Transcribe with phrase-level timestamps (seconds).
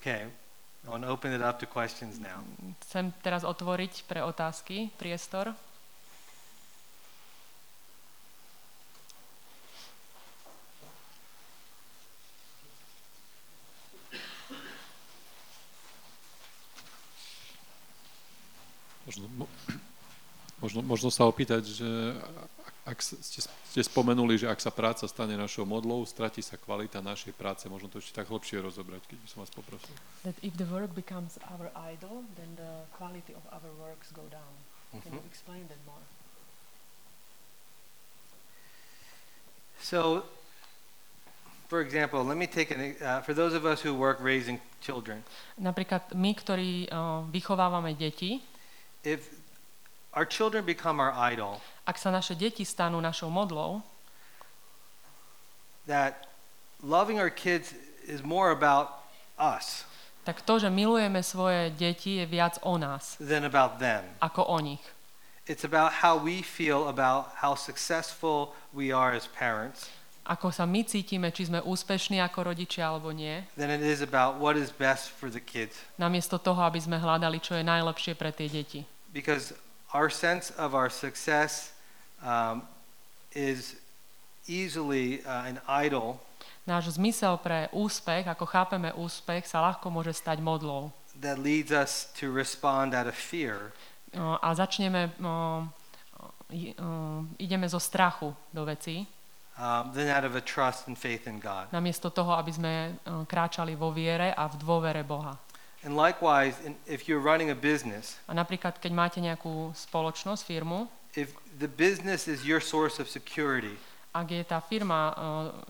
[0.00, 0.24] Okay.
[0.86, 2.40] I want to open it up to questions now.
[2.88, 5.52] Chcem teraz otvoriť pre otázky priestor.
[19.04, 19.52] Možno, mo-
[20.64, 22.16] možno, možno sa opýtať, že
[22.90, 27.38] ak ste, ste spomenuli, že ak sa práca stane našou modlou, stratí sa kvalita našej
[27.38, 27.70] práce.
[27.70, 29.94] Možno to ešte tak hlbšie rozobrať, keď by som vás poprosil.
[30.26, 34.50] That if the work becomes our idol, then the quality of our works go down.
[34.90, 36.02] Can you explain that more?
[39.78, 40.26] So,
[41.70, 45.22] for example, let me take an, uh, for those of us who work raising children,
[45.62, 48.42] Napríklad my, ktorí uh, vychovávame deti,
[49.06, 49.30] if
[50.12, 53.82] our children become our idol, ak sa naše deti stanú našou modlou,
[55.86, 56.28] that
[56.84, 57.74] loving our kids
[58.06, 59.02] is more about
[59.40, 59.88] us
[60.24, 64.04] tak to, že milujeme svoje deti, je viac o nás, than about them.
[64.20, 64.84] ako o nich.
[65.48, 69.90] It's about how we feel about how successful we are as parents
[70.30, 74.38] Ako sa my cítime, či sme úspešní ako rodičia alebo nie, than it is about
[74.38, 75.80] what is best for the kids.
[75.98, 78.86] namiesto toho, aby sme hľadali, čo je najlepšie pre tie deti.
[79.10, 79.56] Because
[79.92, 81.72] our sense of our success
[82.22, 82.62] um,
[83.32, 83.76] is
[84.46, 86.18] easily uh, an idol
[86.60, 90.92] Náš zmysel pre úspech, ako chápeme úspech, sa ľahko môže stať modlou.
[91.18, 93.72] that leads us to respond out of fear
[94.10, 95.70] O, A začneme, o,
[97.38, 99.06] ideme zo strachu do vecí,
[99.54, 101.70] um, than out of a trust and faith in God.
[101.70, 102.72] namiesto toho, aby sme
[103.26, 105.38] kráčali vo viere a v dôvere Boha.
[105.80, 111.32] And likewise, if you're running a business, A napríklad, keď máte nejakú spoločnosť, firmu, if
[111.56, 113.80] the business is your source of security,
[114.12, 115.14] ak je tá firma o,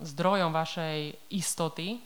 [0.02, 2.02] zdrojom vašej istoty,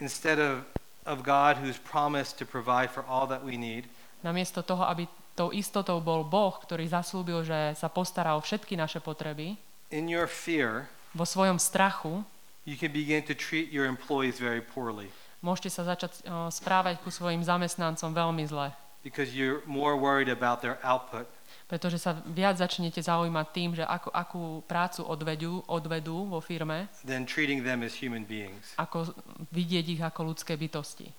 [0.00, 0.64] instead of,
[1.04, 3.84] of God who's promised to provide for all that we need,
[4.24, 5.04] namiesto toho, aby
[5.36, 9.60] tou istotou bol Boh, ktorý zaslúbil, že sa postará o všetky naše potreby,
[9.92, 12.24] in your fear, vo svojom strachu
[12.64, 15.12] you can begin to treat your employees very poorly
[15.46, 18.74] môžete sa začať o, správať ku svojim zamestnancom veľmi zle,
[19.06, 21.30] because you're more worried about their output
[21.66, 27.26] pretože sa viac začnete zaujímať tým, že ako, akú prácu odvedú, odvedú vo firme, than
[27.26, 28.74] treating them as human beings.
[28.78, 29.10] ako
[29.50, 31.10] vidieť ich ako ľudské bytosti.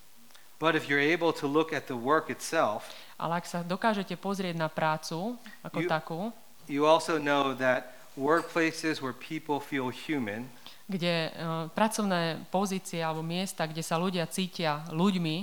[0.58, 2.88] But if you're able to look at the work itself,
[3.20, 6.20] Ale ak sa dokážete pozrieť na prácu ako You- takú,
[6.64, 10.48] you also know that workplaces where people feel human
[10.88, 15.36] kde uh, pracovné pozície alebo miesta, kde sa ľudia cítia ľuďmi,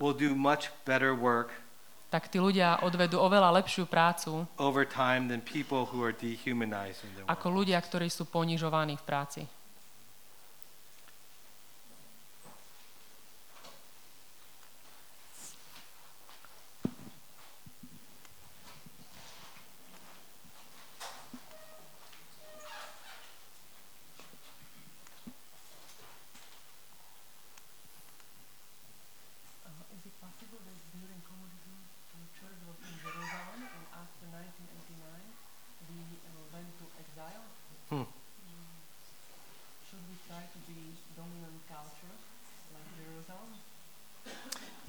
[0.00, 1.52] will do much better work
[2.08, 7.12] tak tí ľudia odvedú oveľa lepšiu prácu over time than people who are dehumanized in
[7.28, 9.42] ako ľudia, ktorí sú ponižovaní v práci.
[29.98, 31.74] Is it possible that during communism
[32.14, 37.42] the church was in Jerusalem and after 1989 we uh, went to exile?
[37.90, 38.06] Hmm.
[38.06, 38.78] Mm.
[39.90, 42.14] Should we try to be dominant culture
[42.70, 43.58] like Jerusalem?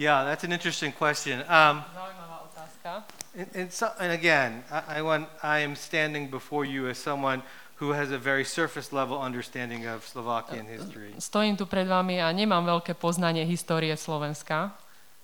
[0.10, 1.46] Yeah, that's an interesting question.
[1.46, 3.06] Um, Zaujímavá otázka.
[3.38, 7.46] and, and, so, and again, I, I, want, I am standing before you as someone
[7.78, 11.14] who has a very surface level understanding of Slovakian history.
[11.22, 14.74] Stojím tu pred vami a nemám veľké poznanie histórie Slovenska,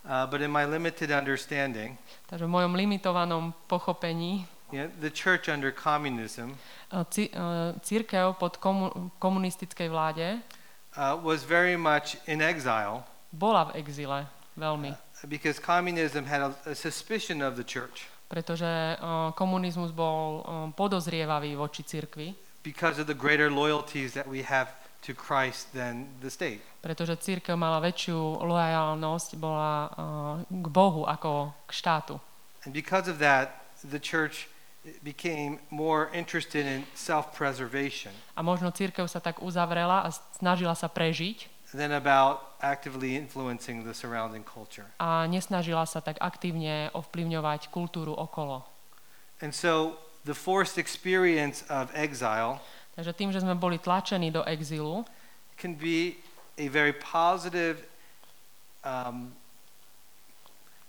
[0.06, 1.97] Uh, but in my limited understanding,
[2.29, 6.62] takže v mojom limitovanom pochopení know, the church under communism
[6.94, 10.46] uh, ci, uh, církev pod komu, komunistickej vláde
[10.94, 13.02] uh, was very much in exile
[13.34, 14.96] bola v exile veľmi,
[15.28, 18.08] because communism had a, a suspicion of the church.
[18.26, 22.34] Pretože uh, komunizmus bol um, podozrievavý voči cirkvi,
[22.66, 24.74] because of the greater loyalties that we have
[25.06, 26.66] to Christ than the state.
[26.82, 29.90] pretože církev mala väčšiu lojalnosť, bola uh,
[30.46, 32.16] k Bohu ako k štátu.
[32.66, 34.50] And because of that, the church
[35.02, 38.14] became more interested in self-preservation.
[38.38, 43.94] A možno církev sa tak uzavrela a snažila sa prežiť than about actively influencing the
[43.94, 44.88] surrounding culture.
[44.98, 48.64] a nesnažila sa tak aktívne ovplyvňovať kultúru okolo.
[49.44, 52.64] And so the forced experience of exile
[52.96, 55.04] Takže tým, že sme boli tlačení do exilu,
[55.60, 56.16] can be
[56.56, 57.84] a very positive,
[58.88, 59.36] um,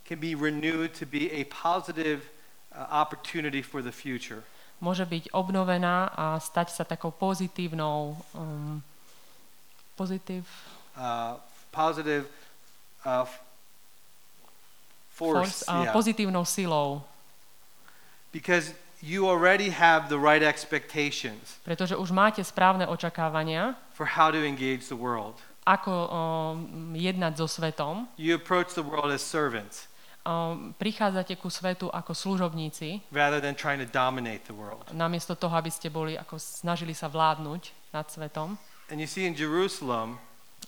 [0.07, 2.31] can be renewed to be a positive
[2.71, 4.47] uh, opportunity for the future.
[4.77, 8.79] môže byť obnovená a stať sa takou pozitívnou um,
[9.97, 10.45] pozitív,
[10.97, 11.37] Uh,
[11.71, 12.25] positive
[13.05, 13.29] uh,
[15.13, 15.93] force, force, a yeah.
[15.93, 17.05] pozitívnou silou.
[18.33, 24.41] because you already have the right expectations Pretože už máte správne očakávania, for how to
[24.41, 25.37] engage the world.
[25.69, 28.09] ako um, jednať so svetom.
[28.17, 29.89] You approach the world as servants
[30.27, 34.83] Um, prichádzate ku svetu ako služobníci, rather than trying to dominate the world.
[34.91, 38.59] namiesto toho, aby ste boli ako snažili sa vládnuť nad svetom.
[38.91, 40.19] And you see in Jerusalem,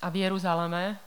[0.03, 0.99] A v Jeruzaleme,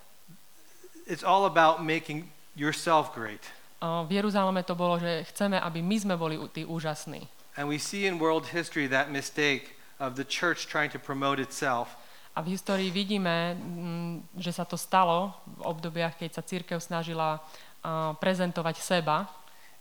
[1.08, 3.42] it's all about making yourself great.
[3.82, 7.28] uh, v Jeruzaleme to bolo, že chceme, aby my sme boli tí úžasní.
[7.56, 11.98] And we see in world history that mistake of the church trying to promote itself
[12.32, 17.44] A v histórii vidíme, mm, že sa to stalo v obdobiach, keď sa církev snažila
[17.84, 19.28] uh, prezentovať seba,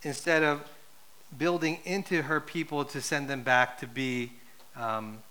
[0.02, 0.58] instead of
[1.38, 4.34] building into her people to send them back to be
[4.74, 5.22] um,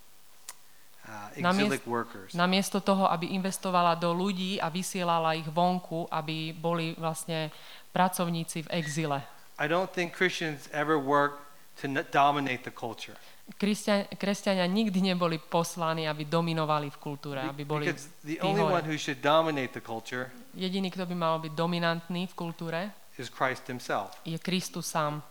[1.35, 2.33] exilic workers.
[2.33, 7.50] namiesto toho, aby investovala do ľudí a vysielala ich vonku, aby boli vlastne
[7.94, 9.19] pracovníci v exile.
[9.59, 11.44] I don't think Christians ever work
[11.81, 13.15] to dominate the culture.
[13.50, 17.89] Kresťania, kresťania nikdy neboli poslaní, aby dominovali v kultúre, aby boli
[18.21, 22.33] the only one who should dominate the culture Jediný, kto by mal byť dominantný v
[22.38, 24.13] kultúre, is Christ himself.
[24.21, 25.25] je Kristus sám.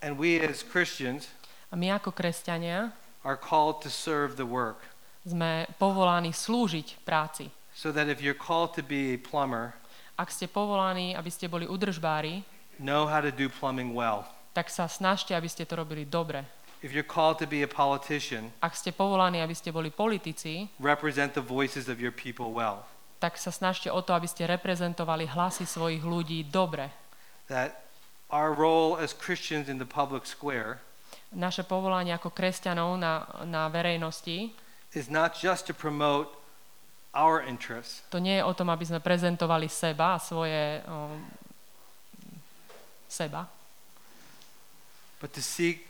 [0.00, 1.28] And we as Christians
[1.72, 2.92] A my ako kresťania
[3.24, 4.82] are called to serve the work.
[5.22, 7.46] sme povolaní slúžiť práci.
[7.72, 9.72] So that if you're called to be a plumber,
[10.18, 12.44] Ak ste povolaní, aby ste boli udržbári,
[12.82, 14.26] know how to do plumbing well.
[14.52, 16.44] tak sa snažte, aby ste to robili dobre.
[16.82, 21.32] If you're called to be a politician, Ak ste povolaní, aby ste boli politici, represent
[21.32, 22.82] the voices of your people well.
[23.22, 26.90] tak sa snažte o to, aby ste reprezentovali hlasy svojich ľudí dobre.
[27.46, 27.86] That
[28.34, 30.82] our role as Christians in the public square
[31.32, 34.52] Naše povolanie ako kresťanov na, na verejnosti,
[34.92, 36.28] is not just to promote
[37.16, 41.16] our interests, to nie je o tom, aby sme prezentovali seba a svoje um,
[43.08, 43.48] seba,
[45.20, 45.88] but to seek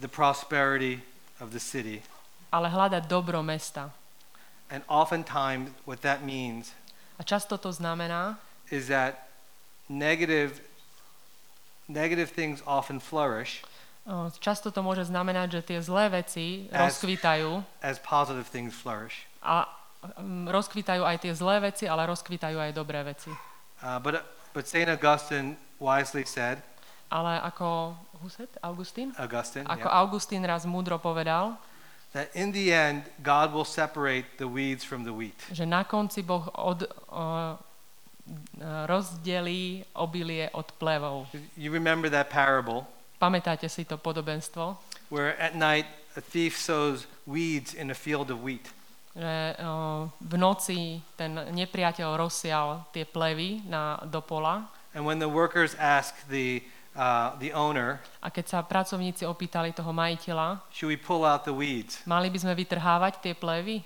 [0.00, 1.00] the prosperity
[1.40, 2.04] of the city.
[2.52, 3.92] ale hľadať dobro mesta.
[4.66, 6.74] And oftentimes, what that means
[7.18, 8.36] A často to znamená,
[8.68, 9.28] is that
[9.88, 10.60] negative,
[11.88, 13.64] negative things often flourish
[14.38, 19.26] často to môže znamenať, že tie zlé veci As- rozkvitajú as positive things flourish.
[19.42, 19.66] a
[20.18, 23.30] um, rozkvitajú aj tie zlé veci, ale rozkvitajú aj dobré veci.
[23.82, 24.22] Uh, but,
[24.54, 24.86] but St.
[24.86, 26.62] Augustine wisely said,
[27.06, 27.94] Ale ako
[28.26, 28.50] said?
[28.62, 29.14] Augustín?
[29.14, 31.54] Augustine, Ako yeah, Augustín raz múdro povedal,
[32.10, 35.36] that in the end, God will separate the weeds from the wheat.
[35.54, 37.54] že na konci Boh od, uh,
[38.86, 41.30] rozdelí obilie od plevov.
[41.54, 42.86] You remember that parable
[43.16, 44.76] Pamätáte si to podobenstvo?
[45.08, 45.86] where at night
[46.18, 48.66] a thief sows weeds in a field of wheat.
[49.14, 54.66] Že uh, v noci ten nepriateľ rozsial tie plevy na, do pola
[54.96, 56.64] And when the workers ask the,
[56.96, 61.54] uh, the owner, a keď sa pracovníci opýtali toho majiteľa, should we pull out the
[61.54, 62.02] weeds?
[62.02, 63.84] mali by sme vytrhávať tie plevy?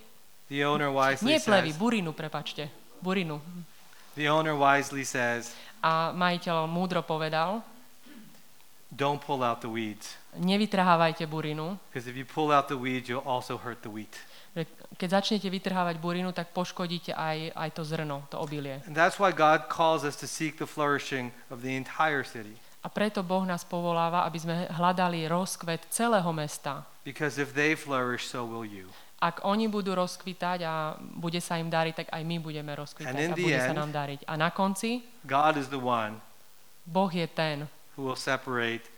[0.48, 2.70] The owner wisely Nie plevy, says, burinu, prepačte.
[2.98, 3.38] Burinu.
[4.16, 5.52] the owner wisely says,
[5.84, 7.60] A majiteľ múdro povedal,
[8.90, 10.18] don't pull out the weeds.
[10.36, 14.16] nevytrhávajte burinu, Because if you pull out the weeds, you'll also hurt the wheat.
[14.98, 18.82] keď začnete vytrhávať burinu, tak poškodíte aj, aj to zrno, to obilie.
[18.86, 22.58] And that's why God calls us to seek the flourishing of the entire city.
[22.82, 26.88] A preto Boh nás povoláva, aby sme hľadali rozkvet celého mesta.
[27.04, 28.88] Because if they flourish, so will you.
[29.20, 33.36] Ak oni budú rozkvitať a bude sa im dariť, tak aj my budeme rozkvitať a
[33.36, 34.24] bude sa nám dariť.
[34.24, 36.24] A na konci God is the one
[36.88, 38.88] Boh je ten, who will separate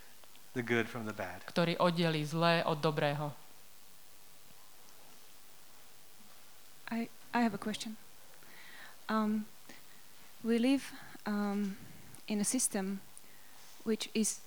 [0.54, 1.44] the good from the bad.
[1.48, 3.32] ktorý oddelí zlé od dobrého.
[6.92, 7.96] I, I have a question.
[9.08, 9.46] Um,
[10.44, 10.92] we live
[11.24, 11.76] um,
[12.28, 13.00] in a system
[13.84, 14.40] which is.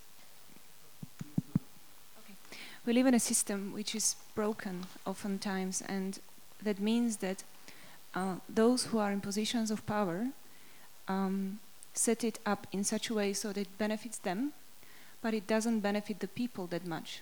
[2.21, 2.37] Okay.
[2.85, 6.19] We live in a system which is broken oftentimes, and
[6.61, 7.43] that means that
[8.13, 10.27] uh, those who are in positions of power
[11.07, 11.59] um,
[11.95, 14.53] set it up in such a way so that it benefits them,
[15.21, 17.21] but it doesn't benefit the people that much.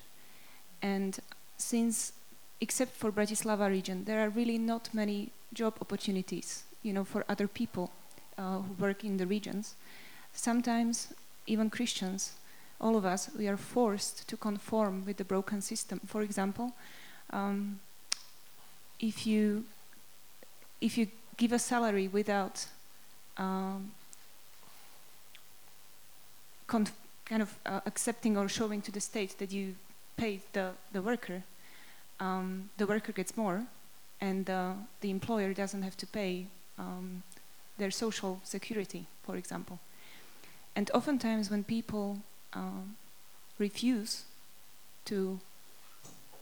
[0.81, 1.19] And
[1.57, 2.13] since
[2.59, 7.47] except for Bratislava region, there are really not many job opportunities, you know, for other
[7.47, 7.91] people
[8.37, 9.75] uh, who work in the regions.
[10.33, 11.13] Sometimes
[11.45, 12.33] even Christians,
[12.79, 15.99] all of us, we are forced to conform with the broken system.
[16.05, 16.73] For example,
[17.31, 17.79] um,
[18.99, 19.65] if you
[20.79, 22.65] if you give a salary without
[23.37, 23.91] um,
[27.25, 29.75] kind of uh, accepting or showing to the state that you
[30.17, 31.43] paid the, the worker,
[32.19, 33.63] um, the worker gets more,
[34.21, 37.23] and uh, the employer doesn't have to pay um,
[37.77, 39.79] their social security, for example.
[40.75, 42.19] And oftentimes, when people
[42.53, 42.83] uh,
[43.59, 44.23] refuse
[45.05, 45.39] to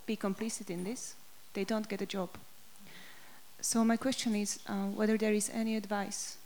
[0.05, 1.15] be complicit in this,
[1.53, 2.29] they don't get a job.
[3.61, 6.37] So my question is uh, whether there is any advice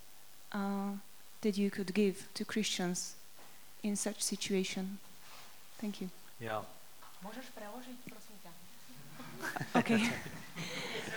[0.52, 0.92] uh,
[1.42, 3.16] that you could give to Christians
[3.86, 4.98] in such situation.
[5.78, 6.10] Thank you.
[6.42, 6.66] Yeah.
[7.22, 8.52] Môžeš preložiť, prosím ťa?
[9.80, 10.02] Okay.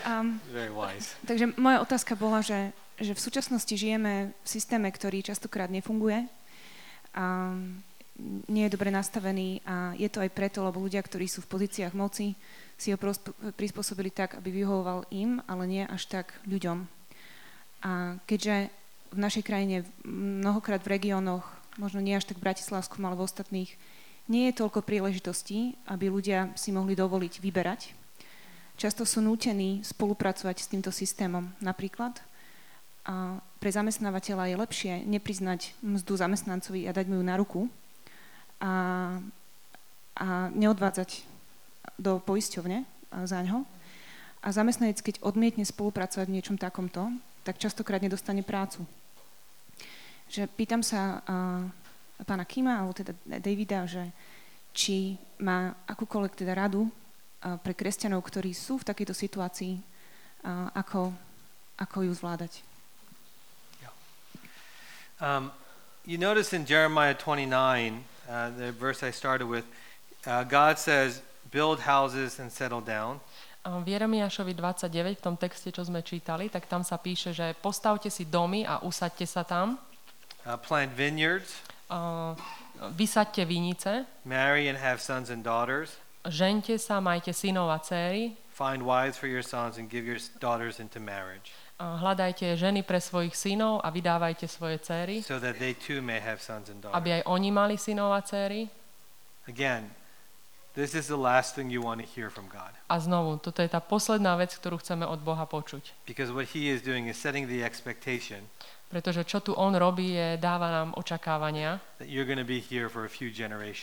[0.04, 1.16] Um, Very wise.
[1.26, 2.70] takže moja otázka bola, že,
[3.00, 6.28] že v súčasnosti žijeme v systéme, ktorý častokrát nefunguje
[7.18, 7.54] a
[8.50, 11.94] nie je dobre nastavený a je to aj preto, lebo ľudia, ktorí sú v pozíciách
[11.94, 12.34] moci,
[12.78, 16.86] si ho prosp- prispôsobili tak, aby vyhovoval im, ale nie až tak ľuďom.
[17.86, 18.70] A keďže
[19.14, 21.46] v našej krajine mnohokrát v regiónoch,
[21.78, 23.70] možno nie až tak v Bratislavskom, ale v ostatných,
[24.28, 27.96] nie je toľko príležitostí, aby ľudia si mohli dovoliť vyberať.
[28.76, 31.48] Často sú nútení spolupracovať s týmto systémom.
[31.64, 32.20] Napríklad
[33.08, 37.60] a pre zamestnávateľa je lepšie nepriznať mzdu zamestnancovi a dať mu ju na ruku
[38.60, 38.72] a,
[40.12, 41.24] a neodvádzať
[41.96, 42.84] do poisťovne
[43.24, 43.64] za ňo.
[44.44, 47.08] A zamestnanec, keď odmietne spolupracovať v niečom takomto,
[47.48, 48.84] tak častokrát nedostane prácu.
[50.28, 51.64] Že pýtam sa a,
[52.22, 54.12] pána Kima, alebo teda Davida, že
[54.76, 59.74] či má akúkoľvek teda radu a, pre kresťanov, ktorí sú v takejto situácii,
[60.44, 61.10] a, ako,
[61.80, 62.68] ako ju zvládať.
[65.20, 65.50] Um,
[66.06, 67.50] you notice in Jeremiah 29,
[68.30, 69.66] uh, the verse I started with,
[70.26, 73.18] uh, God says, build houses and settle down.
[73.66, 78.08] V Jeremiášovi 29, v tom texte, čo sme čítali, tak tam sa píše, že postavte
[78.08, 79.76] si domy a usaďte sa tam,
[80.48, 82.32] uh, plant vineyards, uh,
[82.96, 88.82] vysaďte vinice, marry and have sons and daughters, žente sa, majte synov a céry, find
[88.82, 93.36] wives for your sons and give your daughters into marriage, uh, hľadajte ženy pre svojich
[93.36, 96.96] synov a vydávajte svoje céry, so that they too may have sons and daughters.
[96.96, 98.72] aby aj oni mali synov a céry.
[99.48, 99.92] Again,
[100.76, 102.72] this is the last thing you want to hear from God.
[102.88, 106.04] A znovu, toto je tá posledná vec, ktorú chceme od Boha počuť.
[106.04, 108.48] Because what he is doing is setting the expectation
[108.88, 111.76] Pretože čo tu on robí, je dáva nám očakávania,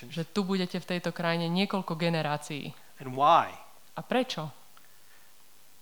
[0.10, 2.74] že tu budete v tejto krajine niekoľko generácií.
[2.98, 3.54] And why?
[3.94, 4.50] A prečo?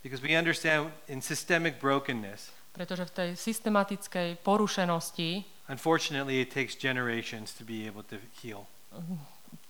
[0.03, 7.53] Because we understand in systemic brokenness, Pretože v tej systematickej porušenosti unfortunately, it takes generations
[7.55, 8.67] to be able to heal.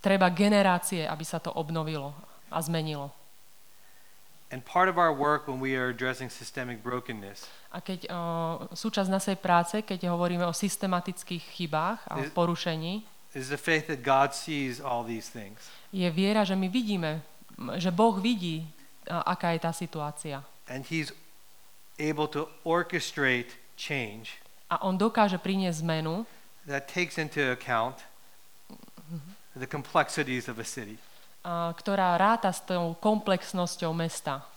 [0.02, 2.16] treba generácie, aby sa to obnovilo
[2.50, 3.12] a zmenilo.
[4.54, 9.10] And part of our work when we are addressing systemic brokenness A keď uh, súčasť
[9.10, 13.02] našej práce, keď hovoríme o systematických chybách a porušení,
[13.34, 15.58] is the faith that God sees all these things.
[15.90, 17.26] je viera, že my vidíme,
[17.82, 18.70] že Boh vidí,
[19.10, 20.46] aká je tá situácia.
[20.70, 21.10] And He's
[21.98, 24.38] able to orchestrate change
[24.70, 26.30] A on dokáže priniesť zmenu,
[26.70, 28.06] that takes into account
[29.58, 30.98] the complexities of a city.
[31.44, 34.48] Ktorá ráta s tou komplexnosťou mesta.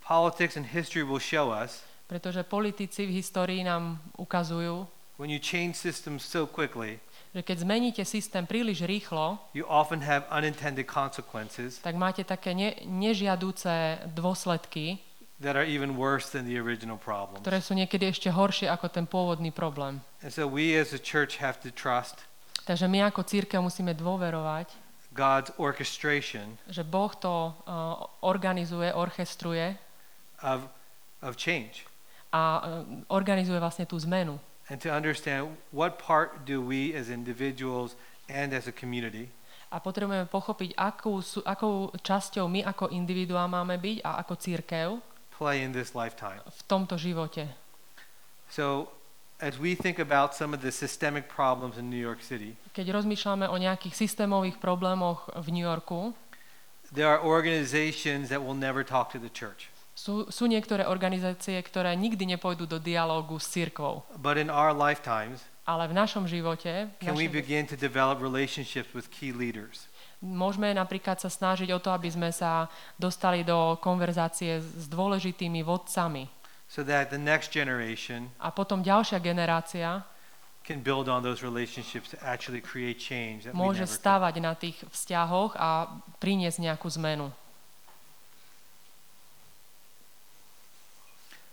[0.00, 4.82] Politics and history will show us Pretože politici v histórii nám ukazujú,
[5.14, 6.98] when you change systems so quickly,
[7.30, 12.74] že keď zmeníte systém príliš rýchlo, you often have unintended consequences tak máte také ne,
[12.82, 14.98] nežiadúce dôsledky,
[15.38, 17.46] that are even worse than the original problems.
[17.46, 20.02] ktoré sú niekedy ešte horšie ako ten pôvodný problém.
[20.26, 22.26] And so we as a church have to trust
[22.66, 24.70] Takže my ako církev musíme dôverovať,
[25.10, 29.74] God's orchestration že Boh to uh, organizuje, orchestruje
[30.42, 30.70] of,
[31.22, 31.86] of change
[32.30, 34.38] a uh, organizuje vlastne tú zmenu.
[34.70, 37.98] and to understand what part do we as individuals
[38.30, 39.30] and as a community
[39.70, 44.88] A potrebujeme pochopiť, akú, akou časťou my ako individuá máme byť a ako církev
[45.30, 46.42] play in this lifetime.
[46.42, 47.46] v tomto živote.
[48.50, 48.90] So
[49.40, 53.48] as we think about some of the systemic problems in New York City, Keď rozmýšľame
[53.48, 56.12] o nejakých systémových problémoch v New Yorku,
[56.92, 59.72] there are organizations that will never talk to the church.
[60.00, 64.06] sú, sú niektoré organizácie, ktoré nikdy nepôjdu do dialógu s církvou.
[64.16, 68.90] But in our lifetimes, Ale v našom živote can we našej, begin to develop relationships
[68.96, 69.86] with key leaders?
[70.20, 72.68] môžeme napríklad sa snažiť o to, aby sme sa
[73.00, 76.28] dostali do konverzácie s dôležitými vodcami.
[76.70, 80.06] So that the next generation A potom ďalšia generácia
[80.62, 85.58] can build on those relationships to actually create change that môže stávať na tých vzťahoch
[85.58, 85.90] a
[86.22, 87.34] priniesť nejakú zmenu.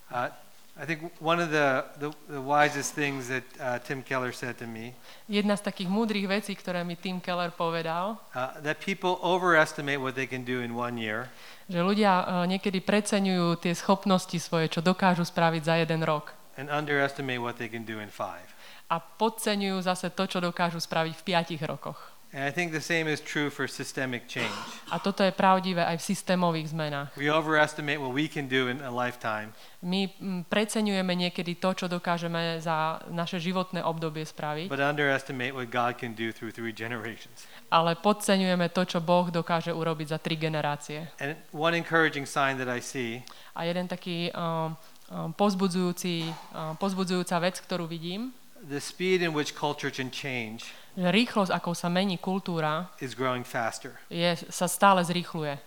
[0.07, 0.31] Uh,
[0.77, 4.69] I think one of the, the, the wisest things that uh, Tim Keller said to
[4.69, 4.93] me,
[5.25, 10.13] Jedna z takých múdrych vecí, ktoré mi Tim Keller povedal, uh, that people overestimate what
[10.13, 11.33] they can do in one year,
[11.65, 16.37] že ľudia eh, niekedy preceňujú tie schopnosti svoje, čo dokážu spraviť za jeden rok.
[16.57, 18.45] and underestimate what they can do in five.
[18.87, 21.23] a podceňujú zase to, čo dokážu spraviť v
[21.59, 21.99] 5 rokoch.
[22.35, 24.51] And I think the same is true for systemic change.
[24.91, 27.15] A toto je pravdivé aj v systémových zmenách.
[27.15, 31.85] We overestimate what we can do in a lifetime, My mm, preceňujeme niekedy to, čo
[31.85, 37.45] dokážeme za naše životné obdobie spraviť, but underestimate what God can do through three generations.
[37.69, 41.07] ale podceňujeme to, čo Boh dokáže urobiť za tri generácie.
[41.21, 43.21] And one encouraging sign that I see
[43.53, 44.73] A jeden taký um,
[45.09, 48.33] um, pozbudzujúci, um, pozbudzujúca vec, ktorú vidím,
[48.63, 53.93] the speed in which culture can change rýchlosť, akou sa mení kultúra, is growing faster.
[54.09, 55.61] je, sa stále zrýchluje.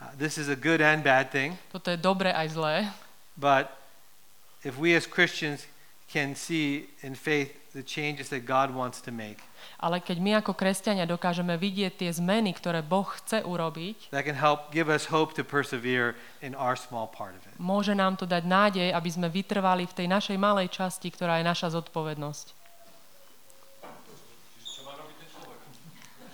[0.00, 2.90] Uh, this is a good and bad thing, Toto je dobré aj zlé,
[3.38, 3.70] but
[4.66, 5.70] if we as Christians
[6.10, 9.38] can see in faith the changes that God wants to make,
[9.80, 14.36] ale keď my ako kresťania dokážeme vidieť tie zmeny, ktoré Boh chce urobiť, that can
[14.36, 17.54] help give us hope to persevere in our small part of it.
[17.60, 21.44] môže nám to dať nádej, aby sme vytrvali v tej našej malej časti, ktorá je
[21.48, 22.60] naša zodpovednosť.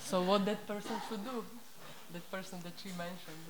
[0.06, 1.42] So what that person should do?
[2.14, 3.42] That person that she mentioned.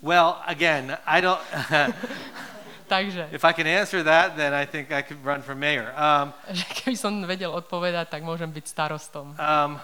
[0.00, 1.40] Well, again, I don't.
[2.86, 5.90] Takže, if I can answer that, then I think I could run for mayor.
[5.98, 9.34] Um, že keby som vedel odpovedať, tak môžem byť starostom.
[9.34, 9.76] um,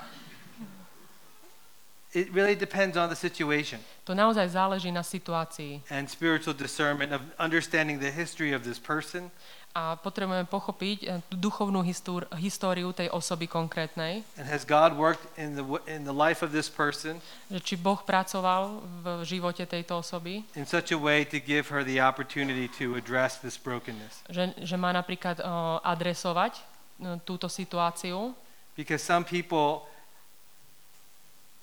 [2.12, 3.80] it really depends on the situation.
[4.04, 5.80] To naozaj záleží na situácii.
[5.90, 9.30] and spiritual discernment of understanding the history of this person.
[9.72, 15.56] A potrebujeme pochopiť eh, duchovnú histór- históriu tej osoby konkrétnej, and has God worked in
[15.56, 17.24] the in the life of this person?
[17.48, 21.80] Že či Boh pracoval v živote tejto osoby, in such a way to give her
[21.80, 24.20] the opportunity to address this brokenness.
[24.28, 25.48] že, že má napríklad eh,
[25.88, 28.36] adresovať eh, túto situáciu,
[28.76, 29.88] Because some people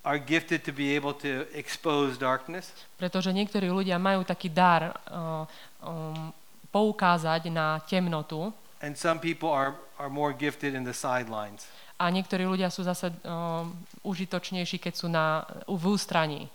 [0.03, 5.44] are gifted to be able to expose darkness, pretože niektorí ľudia majú taký dar uh,
[5.84, 6.32] um,
[6.72, 11.67] poukázať na temnotu and some people are, are more gifted in the sidelines.
[12.00, 13.76] a niektorí ľudia sú zase um,
[14.08, 16.47] užitočnejší, keď sú na, v ústraní.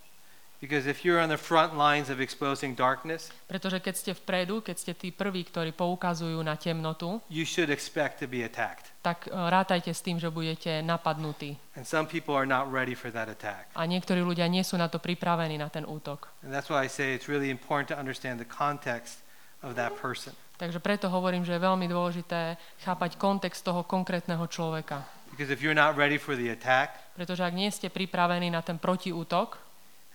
[0.64, 4.77] Because if you're on the front lines of exposing darkness, Pretože keď ste vpredu, keď
[4.81, 8.88] ste tí prví, ktorí poukazujú na temnotu, you should expect to be attacked.
[9.05, 11.61] tak uh, rátajte s tým, že budete napadnutí.
[11.77, 13.68] And some people are not ready for that attack.
[13.77, 16.33] A niektorí ľudia nie sú na to pripravení, na ten útok.
[16.40, 19.20] And that's why I say it's really important to understand the context
[19.61, 20.33] of that person.
[20.57, 25.05] Takže preto hovorím, že je veľmi dôležité chápať kontext toho konkrétneho človeka.
[25.29, 28.79] Because if you're not ready for the attack, Pretože ak nie ste pripravení na ten
[28.79, 29.61] protiútok,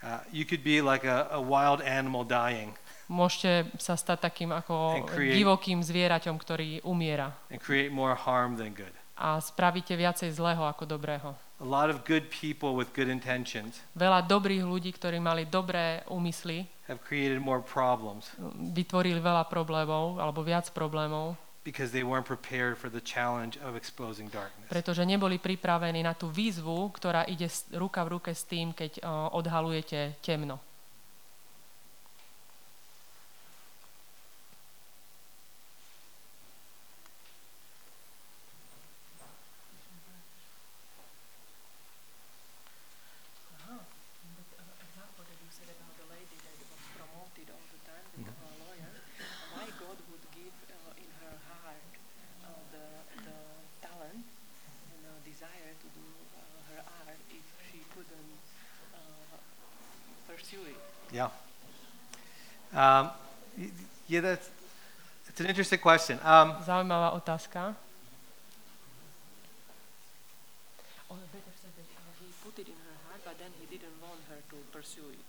[0.03, 2.75] uh, you could be like a, a wild animal dying
[3.09, 7.33] môžete sa stať takým ako create- divokým zvieraťom, ktorý umiera.
[7.49, 8.93] and create more harm than good.
[9.19, 11.35] A spravíte viacej zlého ako dobrého.
[11.59, 16.63] A lot of good people with good intentions Veľa dobrých ľudí, ktorí mali dobré úmysly,
[16.87, 18.31] have created more problems
[18.71, 21.35] vytvorili veľa problémov, alebo viac problémov,
[21.69, 24.65] because they weren't prepared for the challenge of exposing darkness.
[24.69, 27.45] pretože neboli pripravení na tú výzvu, ktorá ide
[27.77, 30.57] ruka v ruke s tým, keď o, odhalujete temno.
[62.79, 63.11] Um,
[64.07, 64.49] yeah, that's
[65.27, 66.17] it's an interesting question.
[66.23, 67.75] Um, Zaujímavá otázka.
[71.09, 71.87] Better said that
[72.19, 75.19] he put it in her heart, but then he didn't want her to pursue it.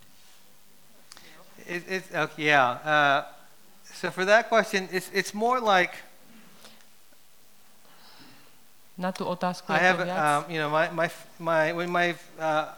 [2.14, 2.70] okay, yeah.
[2.86, 3.24] Uh,
[3.82, 5.94] so for that question, it's it's more like
[8.96, 12.68] Na tú otázku I have, um, you know, my my my when my uh,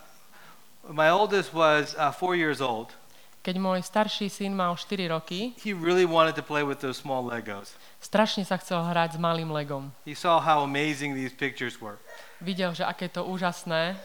[0.89, 2.95] my oldest was uh, four years old.
[3.43, 7.27] Keď môj starší syn mal 4 roky, He really wanted to play with those small
[7.27, 7.75] Legos.
[7.99, 9.91] strašne sa chcel hrať s malým legom.
[10.07, 11.99] He saw how amazing these pictures were,
[12.39, 13.99] Videl, že aké to úžasné,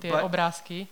[0.00, 0.88] tie But- obrázky,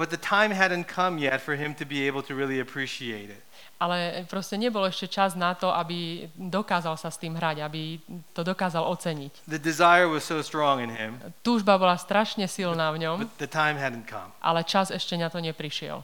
[0.00, 3.44] but the time hadn't come yet for him to be able to really appreciate it.
[3.76, 8.00] ale proste nebol ešte čas na to, aby dokázal sa s tým hrať, aby
[8.32, 9.44] to dokázal oceniť.
[9.44, 13.50] The desire was so strong in him, Túžba bola strašne silná v ňom, but the
[13.50, 14.32] time hadn't come.
[14.40, 16.00] ale čas ešte na to neprišiel.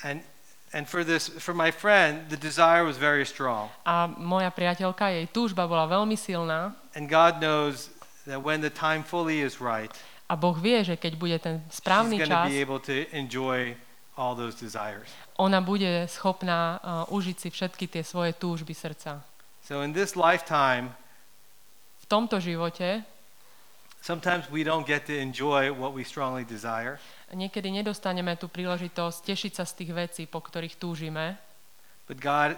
[0.00, 0.24] And
[0.72, 3.68] and for this for my friend, the desire was very strong.
[3.88, 7.88] A moja priateľka, jej túžba bola veľmi silná And God knows
[8.28, 9.92] that when the time fully is right,
[10.28, 13.72] a Boh vie, že keď bude ten správny čas, be able to enjoy
[14.18, 15.08] all those desires.
[15.40, 19.24] Ona bude schopná uh, užiť si všetky tie svoje túžby srdca.
[19.64, 20.92] So in this lifetime,
[21.98, 23.04] V tomto živote
[24.00, 26.98] sometimes we don't get to enjoy what we strongly desire.
[27.30, 31.36] niekedy nedostaneme tú príležitosť tešiť sa z tých vecí, po ktorých túžime,
[32.08, 32.56] But God,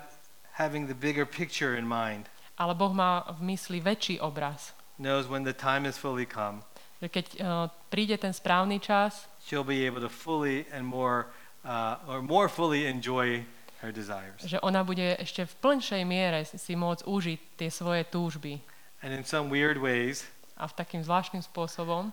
[0.54, 4.72] having the bigger picture in mind, ale Boh má v mysli väčší obraz.
[5.00, 6.62] knows when the time is fully come,
[7.00, 11.32] Že keď uh, príde ten správny čas, she'll be able to fully and more,
[11.64, 13.40] uh, or more fully enjoy
[13.80, 14.36] her desires.
[14.44, 18.60] že ona bude ešte v plnšej miere si môcť užiť tie svoje túžby.
[19.00, 20.28] And in some weird ways,
[20.60, 22.12] A v takým zvláštnym spôsobom,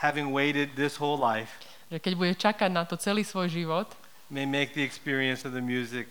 [0.00, 1.52] having waited this whole life
[1.92, 3.84] že keď bude čakať na to celý svoj život,
[4.32, 6.08] may make the experience of the music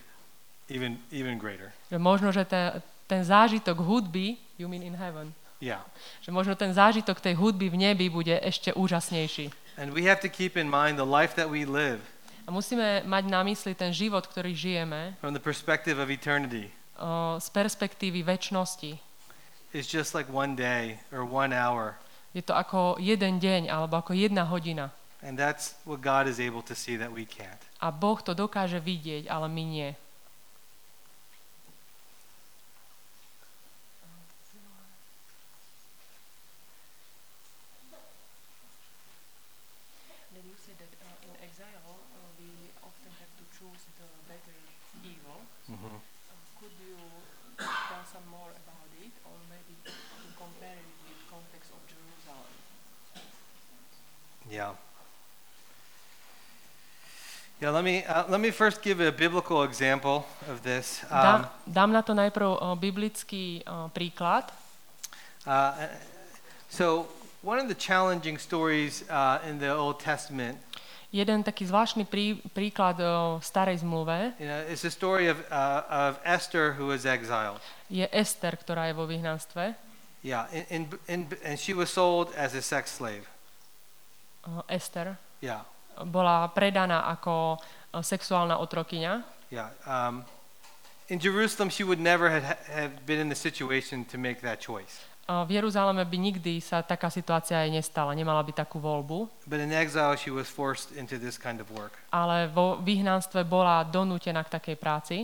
[0.69, 1.73] even, even greater.
[1.89, 2.77] že možno, že ten,
[3.09, 5.81] ten zážitok hudby, you mean in heaven, Yeah.
[6.25, 9.49] že možno ten zážitok tej hudby v nebi bude ešte úžasnejší.
[9.77, 12.01] And we have to keep in mind the life that we live
[12.45, 17.37] A musíme mať na mysli ten život, ktorý žijeme, from the perspective of eternity o,
[17.37, 19.10] z perspektívy väčšnosti.
[19.73, 21.95] Is just like one day or one hour.
[22.33, 24.91] Je to ako jeden deň alebo ako jedna hodina.
[25.21, 27.59] And that's what God is able to see that we can't.
[27.83, 29.89] A Boh to dokáže vidieť, ale my nie.
[40.33, 42.49] Then you said that uh, in exile uh, we
[42.81, 44.55] often have to choose the better
[45.03, 45.43] evil.
[45.67, 45.99] Mhm.
[45.99, 46.95] Uh, could you
[47.59, 49.91] tell some more about it, or maybe to
[50.39, 52.51] compare it with context of Jerusalem?
[54.49, 54.73] Yeah.
[57.61, 61.05] Yeah, let me, uh, let me first give a biblical example of this.
[61.13, 64.49] Um, Dám, dám na to najprv uh, biblický uh, príklad.
[65.45, 65.85] uh,
[66.73, 67.05] so,
[67.45, 70.57] one of the challenging stories uh, in the Old Testament
[71.11, 75.37] Jeden taký zvláštny prí, príklad uh, v starej zmluve you know, is the story of,
[75.53, 77.61] uh, of Esther who was exiled.
[77.93, 79.77] je Ester, ktorá je vo vyhnanstve.
[80.25, 83.29] Yeah, in, in, in, and she was sold as a sex slave.
[84.49, 85.65] Uh, Ester Yeah,
[86.05, 89.23] bola predaná ako uh, sexuálna otrokyňa.
[89.51, 89.69] yeah.
[89.83, 90.23] Um,
[91.11, 95.03] in Jerusalem, she would never have, have been in the situation to make that choice.
[95.27, 99.63] Uh, v Jeruzaleme by nikdy sa taká situácia aj nestala, nemala by takú voľbu, But
[99.63, 101.95] in exile, she was forced into this kind of work.
[102.11, 105.17] ale vo vyhnanstve bola donútená k takej práci.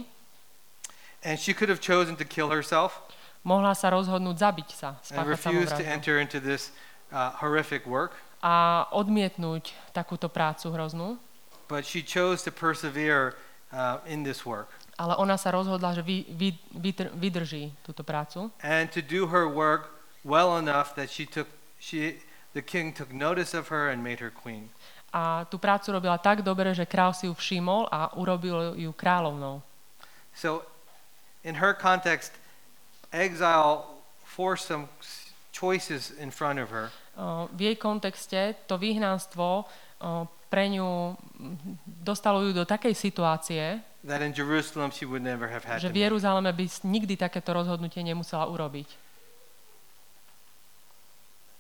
[1.25, 3.03] And she could have chosen to kill herself
[3.47, 6.75] Mohla sa rozhodnúť zabiť sa, and spáchať refuse to samovraždu enter into this
[7.15, 8.19] uh, horrific work.
[8.41, 11.17] A odmietnúť takúto prácu hroznú.
[11.67, 13.35] But she chose to persevere
[13.71, 18.49] uh, in this work Ale ona sa rozhodla, že vy, vy, vydr, vydrží túto prácu
[18.65, 19.93] and to do her work
[20.25, 21.45] well enough that she took
[21.77, 22.17] she
[22.57, 24.73] the king took notice of her and made her queen.
[25.13, 29.63] a tú prácu robila tak dobre, že král si ju všimol a urobil ju kráľovnou.
[30.35, 30.61] So,
[31.41, 32.35] in her context,
[33.09, 33.87] exile
[34.21, 34.91] forced some
[35.55, 36.91] choices in front of her,
[37.53, 39.65] V jej kontexte to vyhnanstvo
[40.47, 41.17] pre ňu
[41.85, 46.07] dostalo ju do takej situácie, that in Jerusalem she would never have had že v.
[46.07, 48.87] Jeruzaleme by nikdy takéto rozhodnutie nemusela urobiť.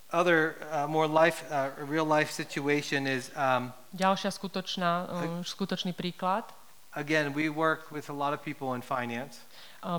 [0.07, 6.47] Other uh, more life, uh, real life situation is um, Ďalšia skutočná, o, skutočný príklad.
[6.95, 9.43] again we work with a lot of people in finance,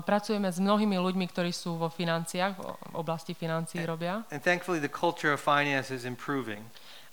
[0.05, 4.21] Pracujeme s mnohými ľuďmi, ktorí sú vo financiách, v oblasti financií robia.
[4.29, 6.61] and thankfully the culture of finance is improving.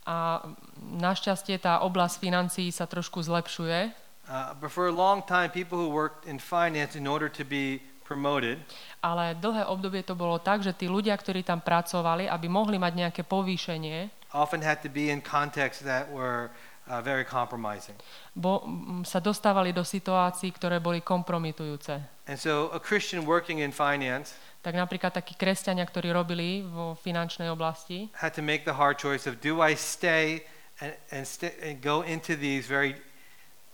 [0.04, 0.44] A
[0.78, 5.86] našťastie tá oblasť financií sa trošku zlepšuje, Uh, but for a long time, people who
[5.86, 8.58] worked in finance, in order to be promoted,
[8.98, 12.92] ale dlhé obdobie to bolo tak, že tí ľudia, ktorí tam pracovali, aby mohli mať
[13.06, 16.50] nejaké povýšenie, often had to be in contexts that were
[16.88, 17.94] uh, very compromising.
[18.32, 21.98] bo, m, sa dostávali do situácií, ktoré boli kompromitujúce.
[22.26, 24.34] And so, a Christian working in finance
[24.66, 29.22] Tak napríklad takí kresťania, ktorí robili vo finančnej oblasti, had to make the hard choice
[29.30, 30.42] of do I stay
[30.82, 32.98] and, and, sta and go into these very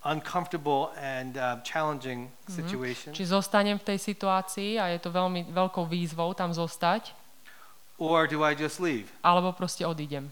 [0.05, 5.89] uncomfortable and uh, challenging situations, či zostanem v tej situácii a je to veľmi veľkou
[5.89, 7.17] výzvou tam zostať,
[7.97, 9.09] or do I just leave?
[9.25, 10.29] alebo proste odídem.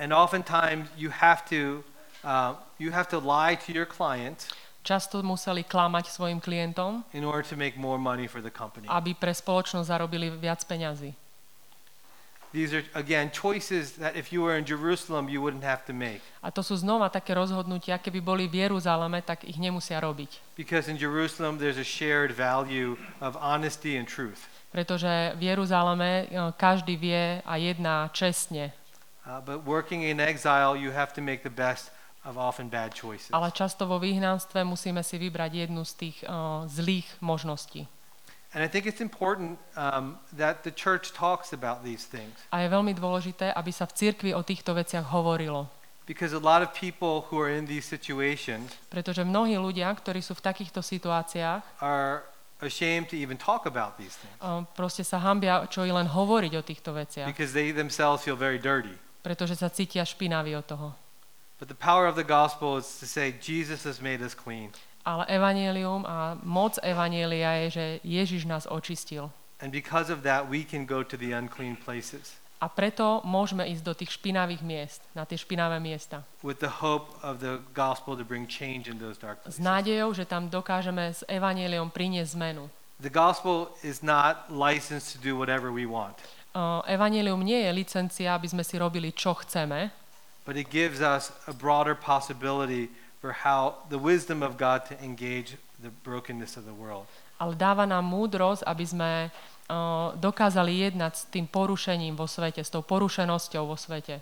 [0.00, 1.84] And oftentimes, you have to
[2.24, 4.48] uh, you have to lie to your client
[4.80, 8.88] Často museli klamať svojim klientom, in order to make more money for the company.
[8.88, 11.12] aby pre spoločnosť zarobili viac peňazí.
[12.50, 16.18] These are again choices that if you were in Jerusalem, you wouldn't have to make.
[16.42, 20.58] A to sú znova také rozhodnutia, keby boli v Jeruzaleme, tak ich nemusia robiť.
[20.58, 24.50] Because in Jerusalem, there's a shared value of honesty and truth.
[24.74, 28.74] Pretože v Jeruzaleme e, každý vie a jedná čestne.
[29.30, 31.94] Uh, but working in exile, you have to make the best
[32.26, 33.30] of often bad choices.
[33.30, 37.86] Ale často vo vyhnanstve musíme si vybrať jednu z tých uh, zlých možností.
[38.50, 42.68] And I think it's important um, that the church talks about these things A je
[42.68, 45.70] veľmi dôležité, aby sa v cirkvi o týchto veciach hovorilo.
[46.10, 50.34] because a lot of people who are in these situations Pretože mnohí ľudia, ktorí sú
[50.34, 52.26] v takýchto situáciách, are
[52.58, 56.52] ashamed to even talk about these things uh, proste sa hambia čo i len hovoriť
[56.58, 57.30] o týchto veciach.
[57.30, 58.98] because they themselves feel very dirty.
[59.22, 60.88] Pretože sa cítia špinaví od toho.
[61.60, 64.72] But the power of the gospel is to say Jesus has made us clean.
[65.04, 69.28] Ale evanielium a moc evanielia je, že Ježiš nás očistil.
[69.60, 73.84] And because of that, we can go to the unclean places A preto môžeme ísť
[73.88, 76.20] do tých špinavých miest, na tie špinavé miesta.
[76.44, 79.64] with the hope of the gospel to bring change in those dark S places.
[79.64, 82.68] nádejou, že tam dokážeme s evanieliom priniesť zmenu.
[83.00, 86.20] The gospel is not licensed to do whatever we want,
[86.86, 89.94] Evanielium nie je licencia, aby sme si robili, čo chceme,
[90.42, 92.90] but it gives us a broader possibility
[93.22, 97.06] for how the wisdom of God to engage the brokenness of the world.
[97.40, 102.68] ale dáva nám múdrosť, aby sme uh, dokázali jednať s tým porušením vo svete, s
[102.68, 104.20] tou porušenosťou vo svete.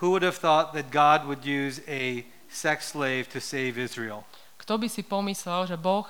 [0.00, 4.24] Who would have thought that God would use a sex slave to save Israel?
[4.56, 6.08] Kto by si pomyslel, že Boh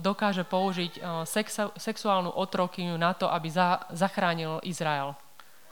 [0.00, 5.12] dokáže použiť uh, sexa- sexuálnu otrokyňu na to, aby za- zachránil Izrael?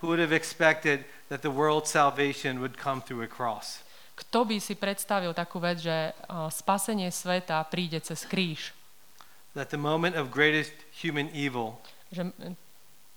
[0.05, 3.81] Who would have expected that the world's salvation would come through a cross?
[4.17, 8.77] Kto by si predstavil takú vec, že uh, spasenie sveta príde cez kríž?
[9.57, 11.81] That the moment of greatest human evil
[12.13, 12.37] Že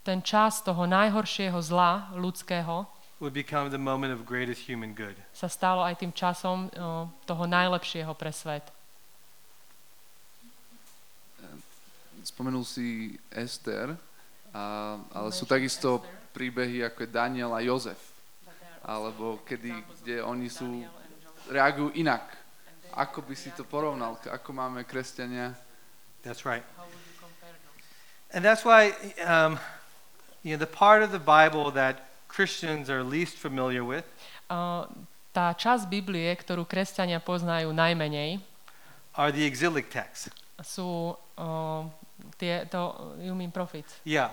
[0.07, 2.87] ten čas toho najhoršieho zla ľudského
[3.19, 5.19] would become the moment of greatest human good.
[5.35, 6.71] sa stalo aj tým časom
[7.27, 8.63] toho najlepšieho pre svet.
[12.29, 13.97] Spomenul si Ester,
[14.53, 14.63] a,
[15.09, 17.97] ale sú takisto príbehy ako je Daniel a Jozef,
[18.85, 20.85] alebo kedy, kde oni sú,
[21.49, 22.21] reagujú inak.
[22.93, 24.21] Ako by si to porovnal?
[24.29, 25.57] Ako máme kresťania?
[26.21, 26.65] That's right.
[28.29, 28.93] And that's why,
[29.25, 29.57] um,
[30.45, 34.05] you know, the part of the Bible that Christians are least familiar with
[34.49, 34.89] Uh,
[35.29, 38.41] tá časť Biblie, ktorú kresťania poznajú najmenej,
[39.13, 40.33] are the exilic texts.
[40.65, 41.85] sú uh,
[42.38, 44.29] tie, to, you mean prophets, Yeah,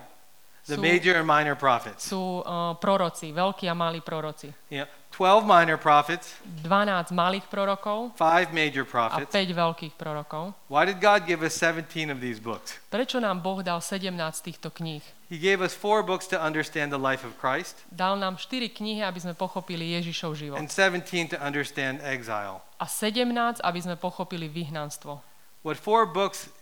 [0.67, 2.11] the Sú- major and minor prophets.
[2.11, 4.51] sú uh, proroci, veľkí a malí proroci.
[4.67, 9.33] Yeah, 12 minor prophets, 12 malých prorokov 5 major a prophets.
[9.33, 10.53] 5 veľkých prorokov.
[10.69, 12.77] Why did God give us 17 of these books?
[12.93, 14.13] Prečo nám Boh dal 17
[14.45, 15.01] týchto kníh?
[15.33, 19.03] He gave us four books to understand the life of Christ Dal nám 4 knihy,
[19.03, 20.59] aby sme pochopili Ježišov život.
[20.61, 22.61] and 17 to understand exile.
[22.77, 23.33] A 17,
[23.65, 25.23] aby sme pochopili vyhnanstvo.
[25.65, 26.53] What four books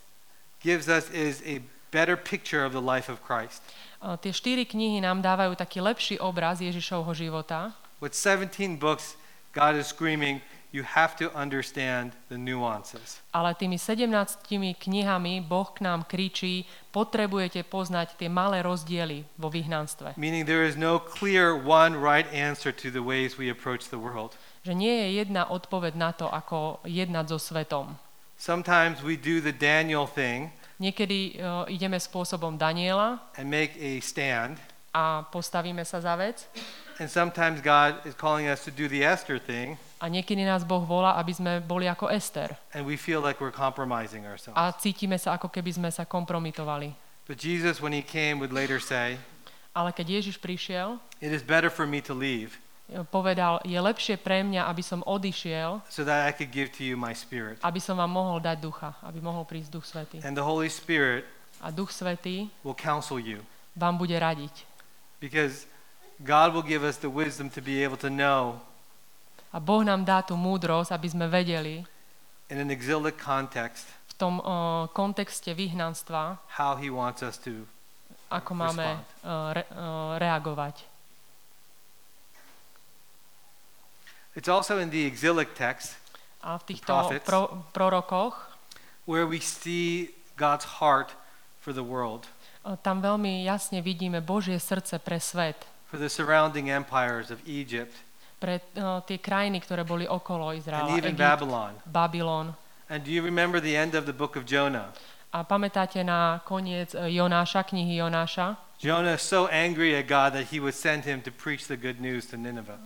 [0.65, 1.61] gives us is a
[1.93, 3.61] better picture of the life of Christ.
[4.01, 7.77] Tie 4 knihy nám dávajú taký lepší obraz Ježišovho života.
[8.01, 9.17] With 17 books,
[9.53, 10.43] God is screaming,
[10.75, 13.23] you have to understand the nuances.
[13.31, 14.45] Ale tými 17
[14.77, 20.19] knihami Boh k nám kričí, potrebujete poznať tie malé rozdiely vo vyhnanstve.
[20.19, 24.37] Meaning there is no clear one right answer to the ways we approach the world.
[24.67, 27.97] Že nie je jedna odpoveď na to, ako jednať so svetom.
[28.37, 34.59] Sometimes we do the Daniel thing Niekedy uh, ideme spôsobom Daniela and make a stand,
[34.91, 36.51] a postavíme sa za vec
[36.99, 40.83] and sometimes God is calling us to do the Esther thing, a niekedy nás Boh
[40.83, 44.59] volá, aby sme boli ako Ester and we feel like we're compromising ourselves.
[44.59, 46.91] a cítime sa, ako keby sme sa kompromitovali.
[47.31, 49.23] But Jesus, when he came, would later say,
[49.75, 52.59] Ale keď Ježiš prišiel, It is better for me to leave
[53.09, 57.01] povedal, je lepšie pre mňa, aby som odišiel, so that I could give to you
[57.01, 57.57] my spirit.
[57.65, 60.21] aby som vám mohol dať ducha, aby mohol prísť Duch Svetý.
[60.21, 61.25] And the Holy Spirit
[61.65, 63.41] A Duch Svetý will counsel you
[63.75, 64.53] vám bude radiť.
[65.19, 65.65] because
[66.21, 68.61] God will give us the wisdom to be able to know
[69.55, 71.87] A Boh nám dá tú múdrosť, aby sme vedeli
[72.53, 77.65] in an exilic context v tom uh, kontexte vyhnanstva, how he wants us to.
[78.31, 78.87] ako máme
[79.25, 80.85] uh, re, uh, reagovať.
[84.35, 85.97] It's also in the exilic text
[86.43, 87.25] A v týchto prophets.
[87.25, 88.35] pro, prorokoch
[89.07, 91.15] where we see God's heart
[91.61, 92.27] for the world,
[92.67, 97.95] uh, tam veľmi jasne vidíme Božie srdce pre svet, for the surrounding empires of Egypt
[98.45, 100.61] pre uh, tie krajiny, ktoré boli okolo and
[100.93, 101.73] even Egypt, Babylon.
[101.89, 102.47] Babylon.
[102.93, 104.93] And do you remember the end of the book of Jonah?
[105.33, 108.61] A pamätáte na koniec uh, Jonáša, knihy Jonáša?
[108.79, 111.99] Jonah is so angry at God that he would send him to preach the good
[112.05, 112.77] news to Nineveh.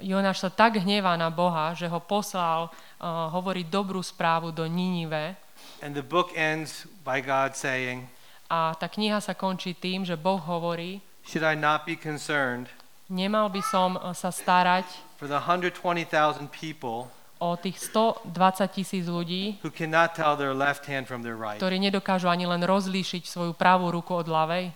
[0.00, 5.36] Jonáš sa tak hnevá na Boha, že ho poslal uh, hovoriť dobrú správu do Ninive
[5.80, 8.08] And the book ends by God saying,
[8.48, 12.68] a tá kniha sa končí tým, že Boh hovorí, Should I not be concerned
[13.08, 14.84] nemal by som uh, sa starať
[15.20, 18.24] for the 120,000 people o tých 120
[18.72, 21.58] tisíc ľudí, right.
[21.60, 24.72] ktorí nedokážu ani len rozlíšiť svoju pravú ruku od ľavej.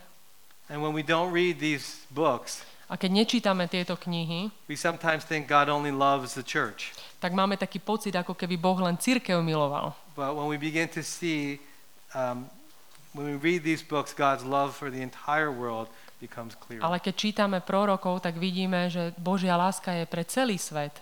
[0.68, 5.44] And when we don't read these books, A keď nečítame tieto knihy, we sometimes think
[5.44, 6.96] God only loves the church.
[7.20, 9.92] tak máme taký pocit, ako keby Boh len církev miloval.
[10.16, 11.60] But when we begin to see,
[12.16, 12.48] um,
[13.12, 16.80] when we read these books, God's love for the entire world becomes clear.
[16.80, 20.96] Ale keď čítame prorokov, tak vidíme, že Božia láska je pre celý svet.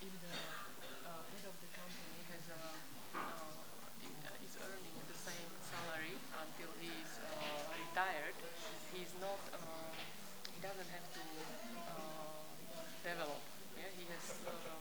[0.00, 0.32] If the
[1.04, 2.60] uh, head of the company has a,
[3.20, 7.28] uh, is earning the same salary until he is uh,
[7.76, 8.36] retired,
[8.96, 9.60] he's not, uh,
[10.56, 11.24] he doesn't have to
[11.92, 13.40] uh, develop.
[13.76, 14.72] Yeah, he has uh,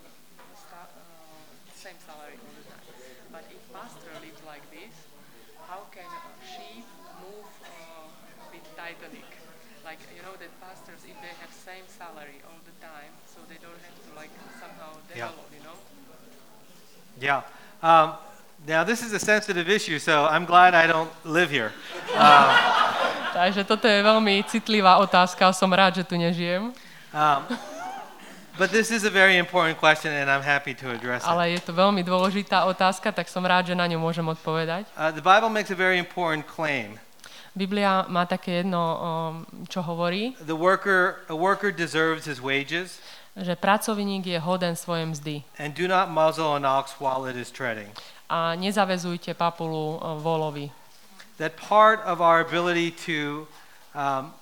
[0.56, 1.44] sta- uh,
[1.76, 2.88] same salary all the time.
[3.36, 4.96] But if pastor lives like this,
[5.68, 6.88] how can a sheep
[7.20, 8.08] move uh,
[8.56, 9.28] with Titanic?
[9.80, 13.56] Like you know that pastors, if they have same salary all the time, so they
[13.64, 15.32] don't have to like somehow Yeah.
[15.32, 15.78] develop, you know.
[17.18, 17.42] Yeah.
[17.82, 18.20] Um,
[18.68, 21.70] now, this is a sensitive issue, so I'm glad I don't live here.
[23.30, 26.74] Takže toto je veľmi citlivá otázka, som rád, že tu nežijem,
[27.10, 27.42] Um,
[28.62, 31.30] but this is a very important question, and I'm happy to address it.
[31.30, 34.86] ale je to veľmi dôležitá otázka, tak som rád, že na ňu môžem odpovedať.
[34.94, 37.02] Uh, the Bible makes a very important claim.
[37.58, 38.96] Biblia má také jedno, um,
[39.66, 43.02] čo hovorí, The worker, a worker deserves his wages,
[43.38, 45.36] že pracovník je hoden svojej mzdy.
[45.60, 47.90] and do not muzzle an ox while it is treading.
[48.30, 50.72] A nezavezujte papulu uh, volovi.
[51.38, 53.48] That part of our ability to
[53.96, 54.34] um,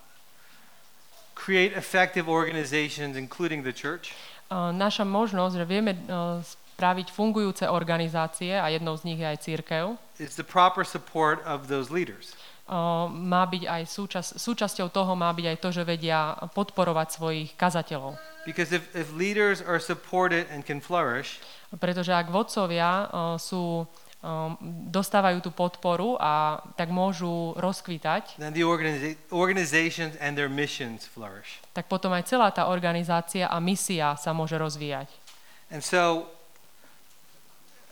[1.35, 4.13] create effective organizations, including the church,
[4.47, 6.39] Uh, Naša možnosť, že vieme uh,
[6.79, 9.83] spraviť fungujúce organizácie, a jednou z nich je aj církev,
[10.23, 12.31] is the proper support of those leaders.
[13.07, 18.19] Má byť aj súčas, súčasťou toho má byť aj to, že vedia podporovať svojich kazateľov.
[18.43, 23.83] Because if, if leaders are supported and can flourish, Pretože ak vodcovia uh, sú,
[24.23, 24.55] um,
[24.87, 31.59] dostávajú tú podporu a tak môžu rozkvítať, then the organiza- organizations and their missions flourish.
[31.75, 35.11] tak potom aj celá tá organizácia a misia sa môže rozvíjať.
[35.67, 36.31] And so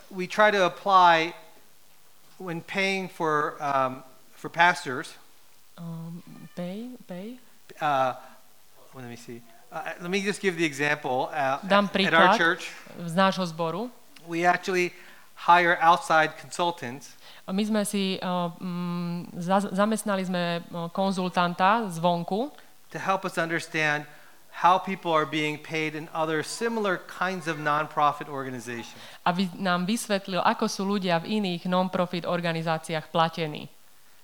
[0.07, 1.35] we try to apply
[2.39, 4.07] when paying for, um,
[4.45, 5.17] for pastors,
[5.77, 6.21] Um,
[6.55, 7.35] pay, pay?
[7.81, 8.13] uh,
[8.93, 9.41] well, let me see.
[9.73, 11.27] Uh, let me just give the example.
[11.33, 12.37] Uh, Dám at our príklad.
[12.37, 12.63] church,
[13.01, 13.89] Z nášho zboru.
[14.29, 14.93] we actually
[15.49, 22.49] hire outside consultants My sme si, uh, mm, za, zamestnali sme uh, konzultanta zvonku,
[22.89, 24.05] to help us understand
[24.63, 28.95] how people are being paid in other similar kinds of nonprofit organizations.
[29.27, 33.74] aby nám vysvetlil, ako sú ľudia v iných non-profit organizáciách platení.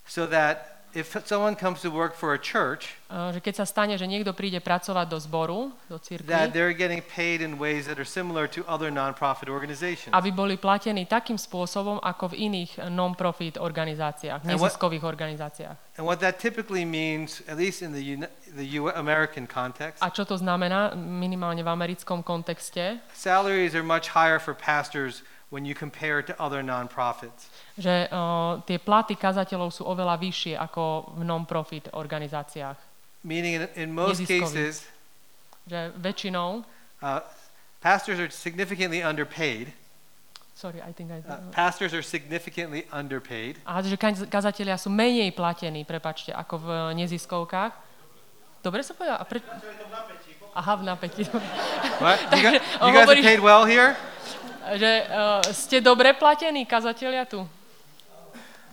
[0.08, 4.08] So that if someone comes to work for a church, Že keď sa stane, že
[4.08, 8.08] niekto príde pracovať do zboru, do that cirkvi, they're getting paid in ways that are
[8.08, 10.12] similar to other nonprofit organizations.
[10.12, 15.76] aby boli platení takým spôsobom, ako v iných non-profit organizáciách, neziskových organizáciách.
[16.00, 20.36] And what that typically means, at least in the, the American context, A čo to
[20.36, 23.00] znamená minimálne v americkom kontexte?
[23.16, 27.52] salaries are much higher for pastors when you compare it to other nonprofits.
[27.76, 32.80] Že uh, tie platy kazateľov sú oveľa vyššie ako v non-profit organizáciách.
[33.22, 34.88] Meaning, in, in most cases,
[35.68, 36.66] Že väčšinou,
[37.04, 37.22] uh,
[37.84, 39.76] pastors are significantly underpaid.
[40.56, 41.20] sorry, I think I...
[41.26, 43.60] Uh, pastors are significantly underpaid.
[43.68, 46.68] A že kaz- kazatelia sú menej platení, prepačte, ako v
[47.02, 47.74] neziskovkách.
[48.62, 49.20] Dobre som povedala?
[49.22, 49.42] A pre...
[50.52, 51.24] Aha, v napätí.
[51.98, 52.20] What?
[52.36, 53.98] You, on you guys are paid well here?
[54.78, 57.44] Že uh, ste dobre platení, kazatelia tu?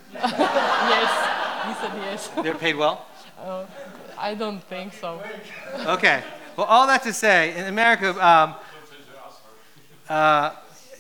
[0.14, 1.11] yes.
[1.68, 2.20] He said yes.
[2.44, 3.05] They're paid well?
[3.38, 3.64] Uh,
[4.18, 5.20] I don't think so.
[5.87, 6.22] Okay.
[6.57, 8.55] Well, all that to say, in America, um,
[10.09, 10.51] uh,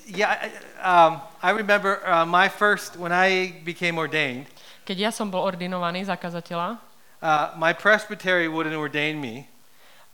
[0.06, 4.46] yeah, I- um, I remember uh, my first, when I became ordained,
[4.88, 6.80] Keď ja som bol ordinovaný za kazateľa,
[7.20, 9.44] uh, my presbytery wouldn't ordain me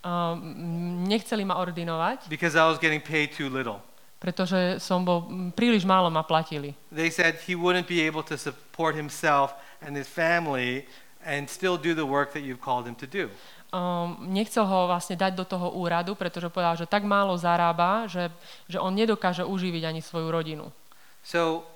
[0.03, 3.78] um, nechceli ma ordinovať, because I was getting paid too little.
[4.24, 6.72] Pretože som bol, príliš málo ma platili.
[6.88, 9.52] They said he wouldn't be able to support himself
[9.84, 10.88] and his family
[11.20, 13.28] and still do the work that you've called him to do.
[13.68, 18.32] Um, nechcel ho vlastne dať do toho úradu, pretože povedal, že tak málo zarába, že,
[18.64, 20.72] že on nedokáže uživiť ani svoju rodinu.
[21.20, 21.68] So,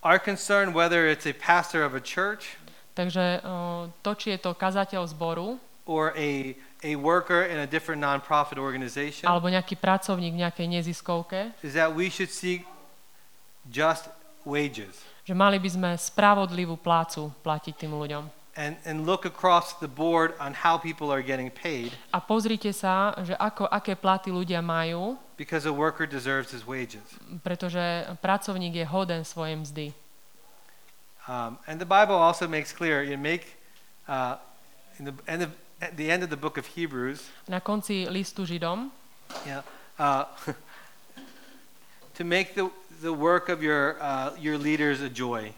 [0.00, 2.56] our concern, whether it's a pastor of a church
[2.96, 8.02] Takže uh, to, či je to kazateľ zboru, or a, a worker in a different
[8.02, 12.66] nonprofit organization, alebo nejaký pracovník v nejakej neziskovke, is that we should seek
[13.70, 14.10] just
[14.44, 18.24] wages Že mali by sme spravodlivú plácu platiť tým ľuďom.
[18.56, 23.12] and, and look across the board on how people are getting paid A pozrite sa,
[23.22, 27.04] že ako, aké platy ľudia majú, because a worker deserves his wages.
[27.44, 29.86] pretože pracovník je hoden svojej mzdy.
[31.28, 33.58] Um, and the Bible also makes clear, you make,
[34.08, 34.38] uh,
[34.98, 38.46] in the end, of, at the end of the book of Hebrews, Na konci listu
[38.46, 38.90] Židom
[39.44, 39.62] yeah,
[39.98, 40.24] uh,
[42.16, 42.70] to make the,
[43.02, 45.52] the work of your, uh, your leaders a joy.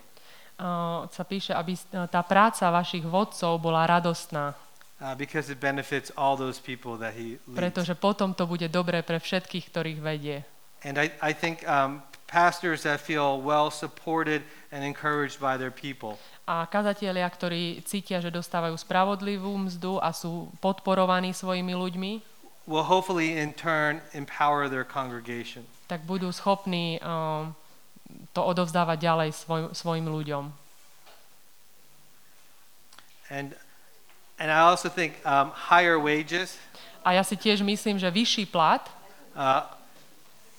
[0.59, 4.55] uh, sa píše, aby s- tá práca vašich vodcov bola radostná,
[4.99, 7.55] Uh, because it benefits all those people that he leads.
[7.55, 10.43] pretože potom to bude dobré pre všetkých, ktorých vedie.
[10.83, 14.43] And I, I think um, pastors that feel well supported
[14.75, 16.19] and encouraged by their people
[16.49, 22.13] A kazatelia, ktorí cítia, že dostávajú spravodlivú mzdu a sú podporovaní svojimi ľuďmi,
[22.69, 25.65] will hopefully in turn empower their congregation.
[25.89, 27.57] tak budú schopní um,
[28.37, 30.53] to odovzdávať ďalej svoj, svojim ľuďom.
[33.33, 33.57] And,
[34.37, 36.61] and I also think um, higher wages
[37.05, 38.85] A ja si tiež myslím, že vyšší plat
[39.33, 39.65] uh,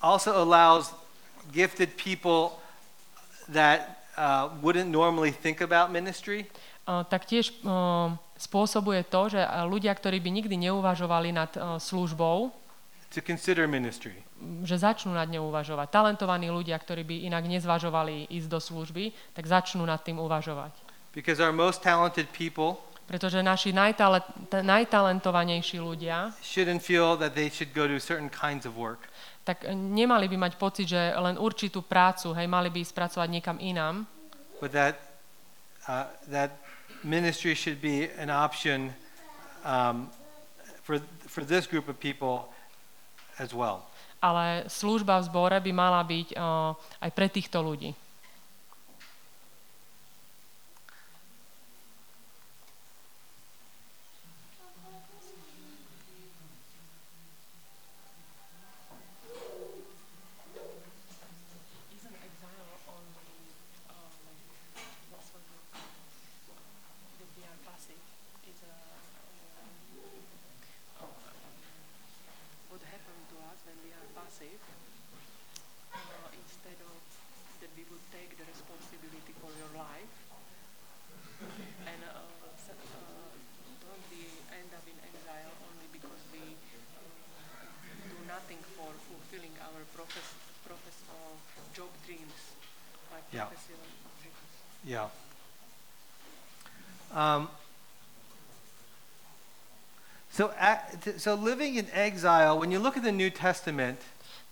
[0.01, 0.97] also allows
[1.53, 2.57] gifted people
[3.53, 6.51] that uh, wouldn't normally think about ministry
[6.89, 11.77] uh, tak tiež um, spôsobuje to, že uh, ľudia, ktorí by nikdy neuvažovali nad uh,
[11.77, 12.49] službou,
[13.09, 14.21] to consider ministry.
[14.61, 15.89] že začnú nad ňou uvažovať.
[15.89, 20.77] Talentovaní ľudia, ktorí by inak nezvažovali ísť do služby, tak začnú nad tým uvažovať.
[21.09, 22.77] Because our most talented people
[23.09, 24.21] Pretože naši najtale-
[24.53, 29.08] najtalentovanejší ľudia, shouldn't feel that they should go do certain kinds of work.
[29.49, 33.57] Tak uh, nemali by mať pocit, že len určitú prácu, hej, mali by spracovať niekam
[33.57, 34.05] inám,
[34.61, 35.01] but that
[35.89, 36.53] uh, that
[37.01, 38.93] ministry should be an option
[39.65, 40.05] um,
[40.85, 42.45] for for this group of people
[43.41, 43.89] as well.
[44.19, 47.95] ale služba v zbore by mala byť uh, aj pre týchto ľudí.
[61.91, 63.35] Isn't exile only
[63.91, 63.93] uh,
[64.23, 64.45] like
[65.11, 65.43] what's what
[67.19, 67.99] that we are passive?
[68.47, 68.75] Is a
[71.03, 71.11] uh,
[72.69, 74.61] what happened to us when we are passive?
[75.91, 75.99] Uh,
[76.39, 76.95] instead of
[77.59, 80.13] that we would take the responsibility for your life,
[81.83, 82.23] and uh,
[82.55, 83.33] so, uh,
[83.83, 84.23] don't we
[84.55, 86.55] end up in exile only because we
[86.95, 87.03] uh,
[88.07, 90.29] do nothing for fulfilling our profess,
[90.63, 91.41] professional
[91.75, 92.37] job dreams,
[93.11, 93.49] like Yeah.
[93.49, 93.83] professional
[94.21, 94.45] dreams?
[94.85, 95.07] Yeah.
[97.11, 97.49] Um,
[100.29, 102.59] so, a- t- so living in exile.
[102.59, 103.97] When you look at the New Testament,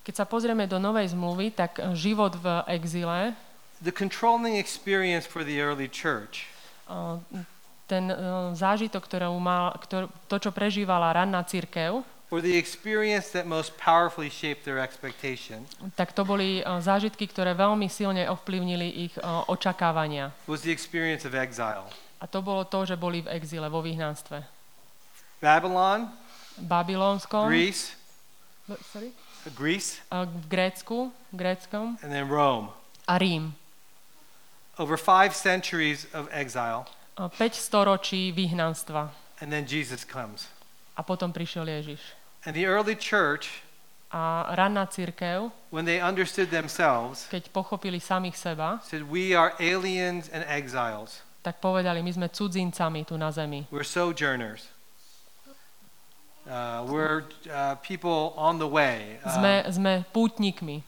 [0.07, 3.35] Keď sa pozrieme do Novej zmluvy, tak eh, život v exile,
[3.83, 6.47] the controlling experience for the early church
[6.87, 7.19] eh,
[7.91, 8.15] ten eh,
[8.55, 14.31] zážitok, ktorú mal, ktor, to, čo prežívala ranná církev, or the experience that most powerfully
[14.31, 15.67] shaped their expectation
[15.99, 19.13] tak to boli zážitky, ktoré veľmi silne ovplyvnili ich
[19.51, 20.31] očakávania.
[20.47, 21.91] was the experience of exile.
[22.23, 24.41] A to bolo to, že boli v exile, vo vyhnanstve.
[25.37, 26.09] Babylon,
[26.57, 27.91] Babylonskom, Greece,
[28.91, 29.11] sorry?
[29.55, 32.69] Greece, v Grécku, gréckom and then Rome.
[33.07, 33.55] a Rím.
[34.77, 36.85] Over five centuries of exile,
[37.17, 39.09] Eh, 5 storočí vyhnanstva.
[39.41, 40.47] and then Jesus comes.
[40.97, 41.99] A potom prišiel Ježiš.
[42.45, 43.63] And the early church,
[44.11, 50.29] A ranná církev, when they understood themselves, keď pochopili samých seba, said, We are aliens
[50.31, 51.21] and exiles.
[51.43, 53.67] tak povedali, my sme cudzincami tu na zemi.
[53.71, 54.71] We're sojourners.
[56.47, 59.19] Uh, we're uh, people on the way.
[59.23, 60.83] Uh, Sme, sme pútnikmi.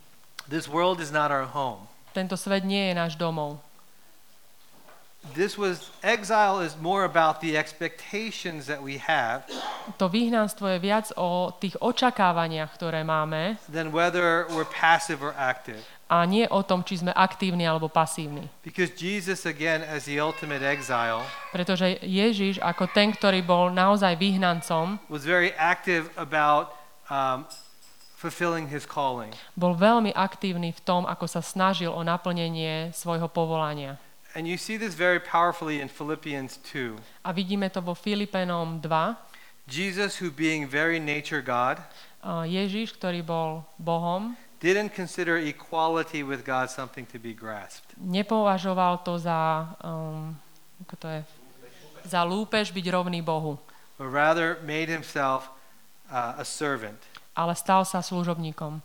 [0.48, 1.88] this world is not our home.
[2.16, 3.60] Tento svet nie je náš domov.
[5.36, 9.44] This was exile is more about the expectations that we have
[10.00, 15.84] To vyhnanstvo je viac o tých očakávaniach, ktoré máme than whether we're passive or active.
[16.10, 18.50] A nie o tom, či sme aktívni alebo pasívni.
[18.66, 21.22] Because Jesus, again, as the ultimate exile,
[21.54, 26.74] Pretože Ježiš ako ten, ktorý bol naozaj vyhnancom, was very active about
[27.14, 27.46] um,
[28.18, 29.30] fulfilling his calling.
[29.54, 34.02] bol veľmi aktívny v tom, ako sa snažil o naplnenie svojho povolania.
[34.38, 36.98] And you see this very powerfully in Philippians 2.
[37.26, 38.90] A vidíme to vo Filipenom 2.
[39.70, 41.78] Jesus, who being very nature God,
[42.20, 47.96] A Ježiš, ktorý bol Bohom, didn't consider equality with God something to be grasped.
[47.96, 50.36] nepovažoval to za, um,
[50.84, 51.22] ako to je,
[52.08, 53.60] za lúpež byť rovný Bohu,
[53.98, 55.48] but rather made himself
[56.12, 57.00] uh, a servant.
[57.36, 58.84] ale stal sa služobníkom.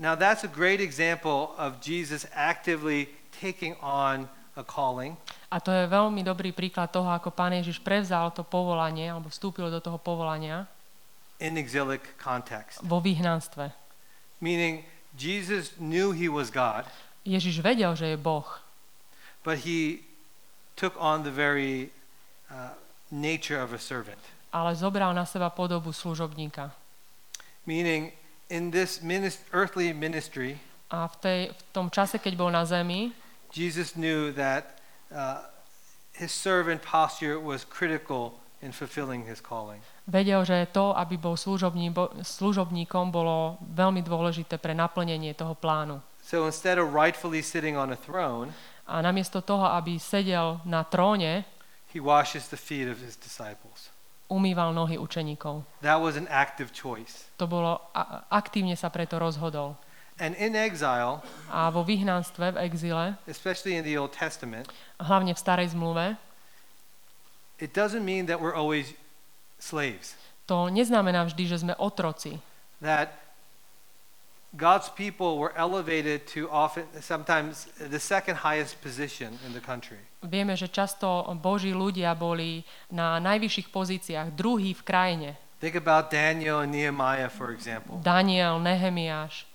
[0.00, 4.26] Now, that's a great example of Jesus actively taking on
[4.56, 5.20] a calling.
[5.52, 9.68] A to je veľmi dobrý príklad toho, ako Pán Ježiš prevzal to povolanie, alebo vstúpil
[9.68, 10.64] do toho povolania
[11.42, 12.80] in exilic context.
[12.80, 13.68] vo vyhnanstve.
[14.42, 14.82] Meaning,
[15.14, 16.84] Jesus knew he was God,
[17.22, 18.58] Ježiš vedel, že je Boh,
[19.46, 20.02] but he
[20.74, 21.94] took on the very
[22.50, 22.74] uh,
[23.14, 24.18] nature of a servant.
[24.50, 26.74] ale zobral na seba podobu služobníka.
[27.66, 28.10] Meaning,
[28.50, 30.58] in this minis- earthly ministry,
[30.90, 33.14] A v, tej, v tom čase, keď bol na zemi,
[33.54, 34.76] Jesus knew that
[35.08, 35.46] uh,
[36.12, 39.82] his servant posture was critical in fulfilling his calling.
[40.06, 45.98] vedel, že to, aby bol služobní, bo, služobníkom, bolo veľmi dôležité pre naplnenie toho plánu.
[46.22, 48.54] So instead of rightfully sitting on a throne,
[48.86, 51.46] A namiesto toho, aby sedel na tróne,
[51.94, 53.90] he washes the feet of his disciples.
[54.26, 55.62] umýval nohy učeníkov.
[55.84, 57.28] That was an active choice.
[57.36, 59.76] To bolo, a, aktívne sa preto rozhodol.
[60.16, 61.20] And in exile,
[61.52, 66.16] A vo vyhnanstve, v exile, especially in the Old Testament, hlavne v starej zmluve,
[67.62, 68.90] it doesn't mean that we're always
[69.62, 70.18] slaves.
[70.50, 72.42] to neznamená vždy, že sme otroci.
[72.82, 73.14] That
[74.52, 79.96] God's people were elevated to often, sometimes the second highest position in the country.
[80.20, 82.60] Vieme, že často Boží ľudia boli
[82.92, 85.30] na najvyšších pozíciách, druhý v krajine.
[85.62, 88.02] Think about Daniel and Nehemiah, for example.
[88.02, 89.46] Daniel, Nehemiáš.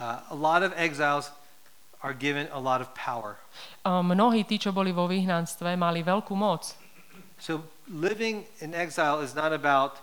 [0.00, 1.28] Uh, a lot of exiles
[2.02, 3.38] are given a lot of power.
[3.86, 6.81] Mnohí tí, čo boli vo vyhnanstve, mali veľkú moc.
[7.42, 9.98] So living in exile is not about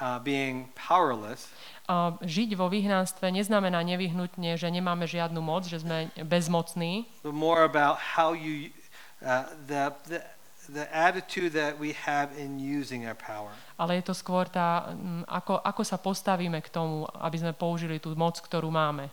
[0.00, 1.52] uh, being powerless.
[1.84, 7.68] A Žiť vo vyhnanstve neznamená nevyhnutne, že nemáme žiadnu moc, že sme bezmocní, but more
[7.68, 8.72] about how you
[9.20, 10.20] uh, the, the
[10.68, 13.52] the attitude that we have in using our power.
[13.80, 17.96] ale je to skôr tá, mm, ako, ako sa postavíme k tomu, aby sme použili
[17.96, 19.08] tú moc, ktorú máme.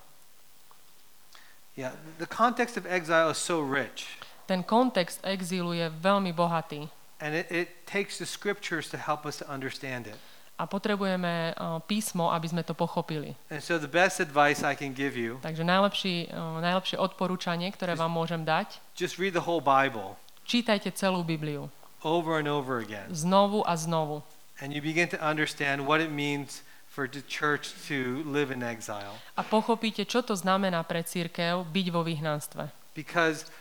[1.76, 4.08] Yeah, the context of exile is so rich,
[4.48, 6.88] Ten kontext exílu je veľmi bohatý
[7.20, 10.18] and it, it takes the scriptures to help us to understand it.
[10.56, 13.36] a potrebujeme uh, písmo, aby sme to pochopili.
[13.52, 18.00] And so the best advice I can give you, Takže najlepší, uh, najlepšie odporúčanie, ktoré
[18.00, 20.16] vám môžem dať, just read the whole Bible
[20.48, 21.68] čítajte celú Bibliu
[22.08, 24.24] over and over again, znovu a znovu.
[24.64, 29.20] and you begin to understand what it means for the church to live in exile.
[29.36, 32.72] A pochopíte, čo to znamená pre církev byť vo vyhnanstve.
[32.96, 33.52] Because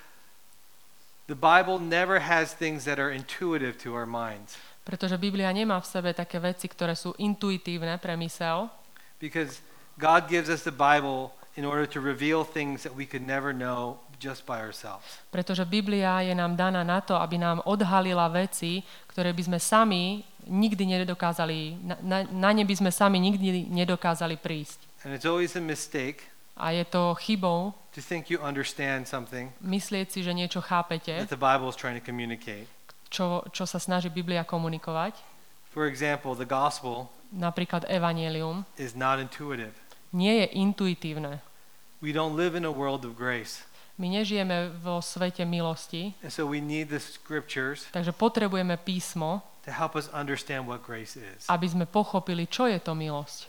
[1.27, 4.57] the Bible never has things that are intuitive to our minds.
[4.85, 8.69] Pretože Biblia nemá v sebe také veci, ktoré sú intuitívne pre mysel,
[9.17, 9.65] Because
[9.97, 14.03] God gives us the Bible in order to reveal things that we could never know
[14.21, 15.05] just by ourselves.
[15.33, 20.03] pretože Biblia je nám daná na to, aby nám odhalila veci, ktoré by sme sami
[20.45, 24.85] nikdy nedokázali, na, na, na ne by sme sami nikdy nedokázali prísť.
[25.09, 30.11] And it's always a mistake A je to chybou to think you understand something myslieť
[30.11, 32.67] si, že niečo chápete, that the Bible is trying to communicate.
[33.09, 35.15] čo, čo sa snaží Biblia komunikovať.
[35.71, 39.75] For example, the gospel Napríklad Evangelium is not intuitive.
[40.15, 41.43] nie je intuitívne.
[41.99, 43.67] We don't live in a world of grace.
[43.99, 49.71] My nežijeme vo svete milosti, And so we need the scriptures takže potrebujeme písmo, to
[49.71, 51.47] help us understand what grace is.
[51.47, 53.47] aby sme pochopili, čo je to milosť.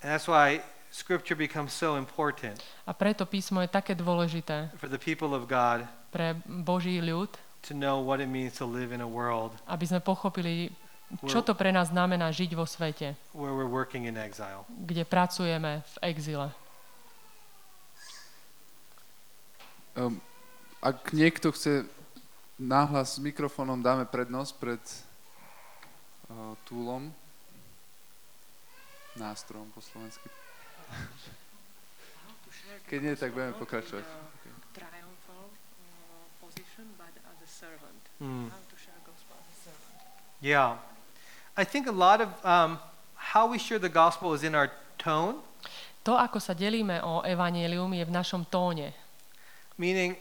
[0.00, 5.00] And that's why scripture becomes so important A preto písmo je také dôležité for the
[5.00, 7.30] people of God pre Boží ľud,
[7.62, 10.74] to know what it means to live in a world aby sme pochopili,
[11.26, 14.66] čo to pre nás znamená žiť vo svete, where we're working in exile.
[14.68, 16.50] kde pracujeme v exile.
[19.98, 20.22] Um,
[20.80, 21.84] ak niekto chce
[22.56, 24.82] náhlas s mikrofónom, dáme prednosť pred
[26.30, 27.10] uh, túlom.
[29.18, 30.30] Nástrojom po slovensky.
[32.90, 34.02] Keď nie, tak budeme pokračovať.
[34.74, 35.44] Triumphal
[36.42, 38.02] position, but as a servant.
[38.18, 38.50] Mm.
[38.50, 39.94] How to share gospel as a servant.
[40.42, 40.76] Yeah.
[41.54, 42.82] I think a lot of um,
[43.14, 45.38] how we share the gospel is in our tone,
[46.08, 48.96] To, ako sa delíme o evanelium, je v našom tóne.
[49.76, 50.16] meaning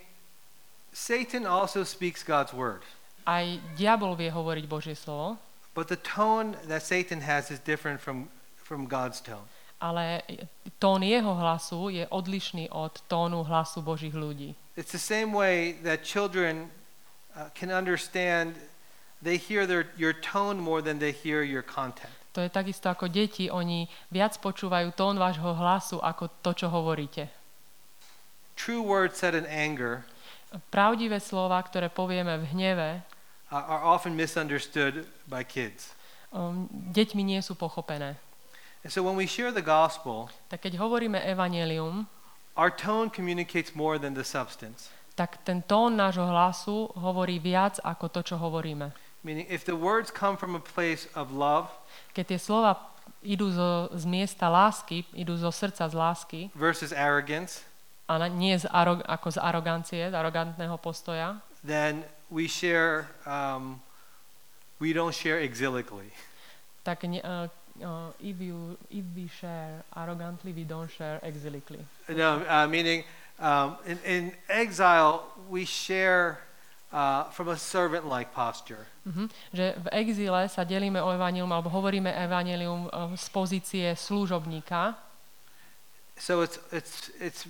[0.91, 2.83] Satan also speaks God's word.
[3.23, 3.47] Aj
[3.79, 5.39] diabol vie hovoriť Božie slovo,
[5.73, 8.27] But the tone that Satan has is different from,
[8.59, 9.47] from God's tone.
[9.79, 10.21] Ale
[10.79, 14.55] tón jeho hlasu je odlišný od tónu hlasu Božích ľudí.
[14.75, 16.71] It's the same way that children
[17.35, 18.55] uh, can understand,
[19.23, 22.11] they hear their, your tone more than they hear your content.
[22.37, 27.27] To je takisto ako deti, oni viac počúvajú tón vášho hlasu ako to, čo hovoríte.
[28.55, 30.03] True words said in anger
[30.73, 32.89] Pravdivé slova, ktoré povieme v hneve,
[33.51, 35.93] uh, are often misunderstood by kids.
[36.31, 38.17] um, deťmi nie sú pochopené.
[38.79, 42.07] And so when we share the gospel, Tak keď hovoríme evanelium,
[42.55, 44.87] our tone communicates more than the substance.
[45.19, 48.95] tak ten tón nášho hlasu hovorí viac ako to, čo hovoríme.
[49.19, 51.67] Meaning, if the words come from a place of love
[52.15, 52.79] Keď tie slova
[53.19, 57.67] idú zo, z miesta lásky, idú zo srdca z lásky versus arrogance,
[58.07, 63.83] a nie z arog, ako z arogancie, z arogantného postoja, then we share, um,
[64.79, 66.15] we don't share exilically.
[66.79, 67.51] tak ne, uh,
[67.83, 71.79] uh, if, you, if we share arrogantly, we don't share exilically.
[72.09, 73.03] No, uh, meaning
[73.39, 76.39] um, in, in exile, we share
[76.91, 78.87] uh, from a servant like posture.
[79.05, 79.29] Mhm.
[79.53, 84.97] Že v exíle sa delíme o evanilium, alebo hovoríme evanilium uh, z pozície služobníka,
[86.19, 87.47] So it's, it's, it's,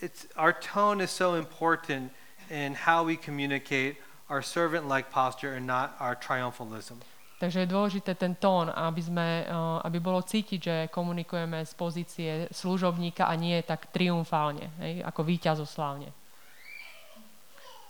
[0.00, 2.12] it's, our tone is so important
[2.50, 3.96] in how we communicate
[4.28, 6.96] our servant like posture and not our triumphalism.
[7.42, 12.30] Takže je dôležité ten tón, aby, sme, uh, aby bolo cítiť, že komunikujeme z pozície
[12.54, 16.14] služobníka a nie tak triumfálne, hej, ako víťazoslávne.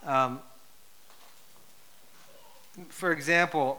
[0.08, 0.40] Um,
[2.88, 3.76] for example,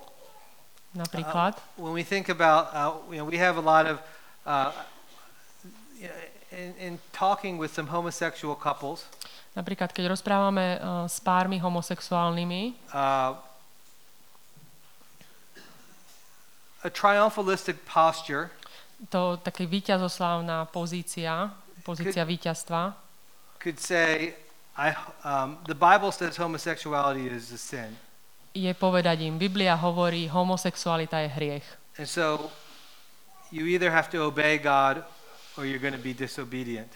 [0.94, 3.98] Napríklad, when we think about, uh, you know, we have a lot of,
[4.46, 4.70] uh,
[6.54, 9.10] in, in talking with some homosexual couples,
[9.58, 13.53] napríklad keď rozprávame uh, s pármi homosexuálnymi, uh,
[16.84, 18.52] a triumphalistic posture
[19.10, 21.52] to také víťazoslávna pozícia,
[21.84, 22.96] pozícia víťazstva,
[23.60, 24.36] could say,
[24.76, 24.92] I,
[25.24, 27.96] um, the Bible says homosexuality is a sin.
[28.54, 31.66] je povedať im, Biblia hovorí, homosexualita je hriech.
[31.98, 32.54] And so
[33.50, 35.02] you either have to obey God
[35.58, 36.90] or you're going to be disobedient.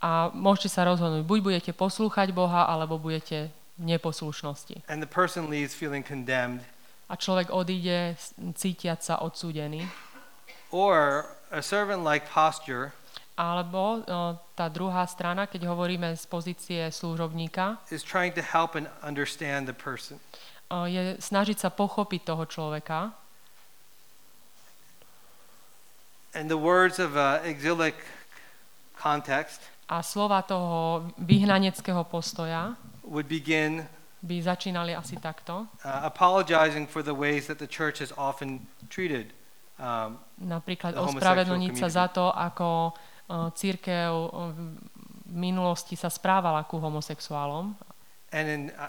[0.00, 4.86] A môžete sa rozhodnúť, buď budete poslúchať Boha, alebo budete v neposlušnosti.
[4.86, 6.62] And the person leaves feeling condemned.
[7.10, 8.14] A človek odíde
[8.54, 9.82] cítiať sa odsúdený.
[10.70, 12.94] Or a servant like posture
[13.40, 18.86] Alebo o, tá druhá strana, keď hovoríme z pozície služobníka, is trying to help and
[19.00, 20.20] understand the person.
[20.70, 23.16] je snažiť sa pochopiť toho človeka.
[26.36, 27.98] And the words of uh, exilic
[28.94, 33.82] context A slova toho vyhnaneckého postoja would begin
[34.20, 35.64] by začínali asi takto.
[35.84, 38.60] uh, apologizing for the ways that the church has often
[38.92, 39.32] treated
[39.80, 42.92] um, Napríklad ospravedlniť sa za to, ako
[43.28, 44.60] o, církev o, v
[45.32, 47.72] minulosti sa správala ku homosexuálom.
[48.32, 48.88] and in, uh,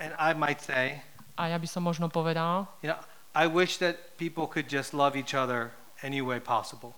[0.00, 1.04] and I might say,
[1.40, 3.00] A ja by som možno povedal, you know,
[3.32, 5.72] I wish that people could just love each other
[6.04, 6.92] any way possible.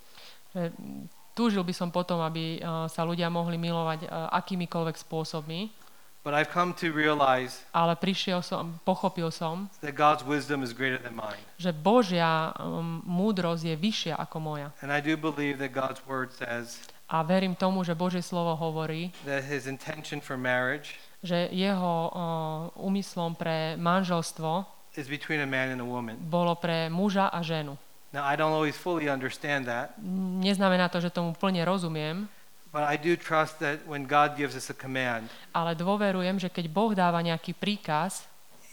[1.32, 5.81] túžil by som potom, aby uh, sa ľudia mohli milovať uh, akýmikoľvek spôsobmi,
[6.22, 10.98] But I've come to realize ale prišiel som, pochopil som, that God's wisdom is greater
[11.02, 11.42] than mine.
[11.58, 14.70] že Božia um, múdrosť je vyššia ako moja.
[14.86, 16.78] And I do believe that God's word says
[17.12, 22.82] A verím tomu, že Božie slovo hovorí, that his intention for marriage že jeho uh,
[22.82, 24.66] úmyslom pre manželstvo
[24.98, 26.18] is between a man and a woman.
[26.18, 27.78] bolo pre muža a ženu.
[28.12, 29.96] Now, I don't always fully understand that,
[30.42, 32.28] Neznamená to, že tomu plne rozumiem,
[32.72, 36.66] but I do trust that when God gives us a command, ale dôverujem, že keď
[36.72, 38.24] Boh dáva nejaký príkaz,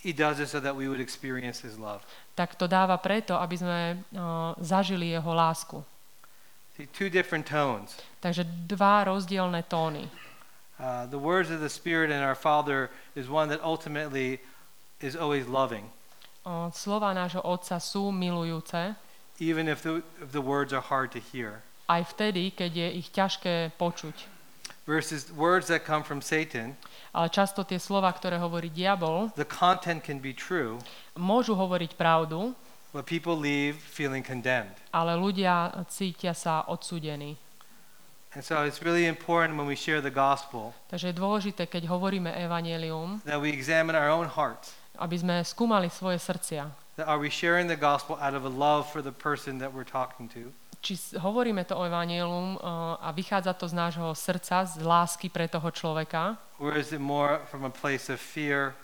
[0.02, 2.02] he does it so that we would experience his love.
[2.40, 3.80] tak to dáva preto, aby sme
[4.16, 5.84] uh, zažili jeho lásku.
[6.80, 8.00] See, two different tones.
[8.24, 10.08] Takže dva rozdielne tóny.
[10.80, 14.40] Uh, the words of the Spirit and our Father is one that ultimately
[15.04, 15.92] is always loving,
[16.48, 18.96] Uh, slova nášho Otca sú milujúce,
[19.44, 21.62] even if the, if the words are hard to hear.
[21.90, 24.38] Aj vtedy, keď je ich ťažké počuť.
[24.86, 26.74] Versus words that come from Satan,
[27.10, 30.78] Ale často tie slova, ktoré hovorí diabol, the content can be true,
[31.18, 32.54] môžu hovoriť pravdu,
[32.94, 34.74] but people leave feeling condemned.
[34.94, 37.38] ale ľudia cítia sa odsúdení.
[38.38, 42.30] And so it's really important when we share the gospel Takže je dôležité, keď hovoríme
[42.30, 44.74] evanelium, that we examine our own hearts.
[45.02, 46.70] aby sme skúmali svoje srdcia.
[46.98, 49.86] That are we sharing the gospel out of a love for the person that we're
[49.88, 50.50] talking to?
[50.80, 55.48] Či hovoríme to o evanelium uh, a vychádza to z nášho srdca, z lásky pre
[55.48, 58.76] toho človeka, Or is it more from a place of fear?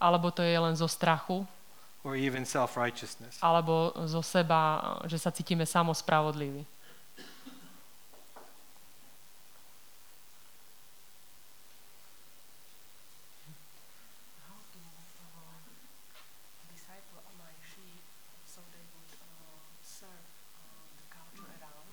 [0.00, 1.46] Alebo to je len zo strachu,
[2.06, 2.46] or even
[3.42, 6.62] alebo zo seba, že sa cítime samospravodliví.
[16.70, 17.98] disciple my sheep
[18.46, 20.24] so they would uh, serve
[20.62, 21.90] uh, the culture around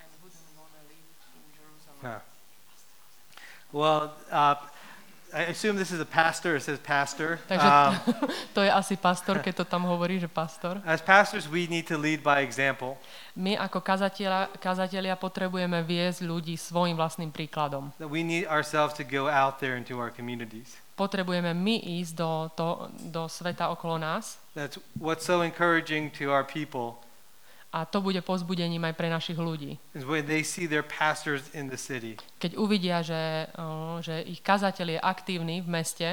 [0.00, 2.00] and wouldn't want to live in Jerusalem.
[2.00, 2.32] Yeah.
[3.72, 4.54] Well, uh,
[5.32, 6.56] I assume this is a pastor.
[6.56, 7.40] It says pastor.
[7.48, 7.96] Takže Um,
[8.56, 10.76] to je asi pastor, keď to tam hovorí, že pastor.
[10.84, 13.00] as pastors, we need to lead by example.
[13.32, 17.96] My ako kazatelia, kazatelia potrebujeme viesť ľudí svojim vlastným príkladom.
[17.96, 20.76] That we need ourselves to go out there into our communities.
[21.00, 26.44] Potrebujeme my ísť do, to, do sveta okolo nás That's what's so encouraging to our
[26.44, 27.00] people
[27.72, 29.80] a to bude pozbudením aj pre našich ľudí.
[32.38, 33.48] Keď uvidia, že,
[34.04, 36.08] že ich kazateľ je aktívny v meste,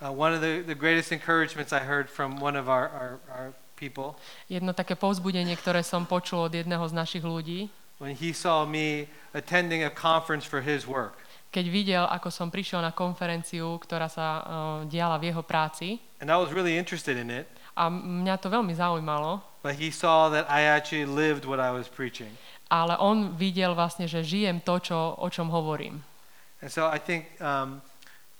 [0.00, 3.48] Uh, one of the, the greatest encouragements I heard from one of our, our, our
[3.74, 4.14] people
[4.46, 7.66] jedno také povzbudenie, ktoré som počul od jedného z našich ľudí,
[7.98, 11.18] when he saw me attending a conference for his work.
[11.50, 14.42] keď videl, ako som prišiel na konferenciu, ktorá sa o,
[14.86, 15.98] diala v jeho práci.
[16.22, 20.26] And I was really interested in it, a mňa to veľmi zaujímalo, but he saw
[20.26, 22.34] that I actually lived what I was preaching.
[22.66, 26.02] ale on videl vlastne, že žijem to, čo, o čom hovorím.
[26.60, 27.78] And so I think um,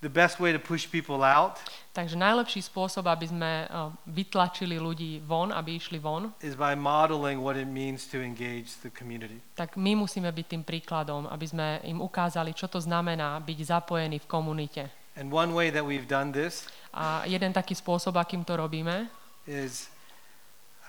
[0.02, 1.62] the best way to push people out
[1.98, 7.42] Takže najlepší spôsob, aby sme o, vytlačili ľudí von, aby išli von, is by modeling
[7.42, 9.42] what it means to engage the community.
[9.58, 14.22] tak my musíme byť tým príkladom, aby sme im ukázali, čo to znamená byť zapojený
[14.22, 14.82] v komunite.
[15.18, 19.10] And one way that we've done this A jeden taký spôsob, akým to robíme,
[19.48, 19.88] is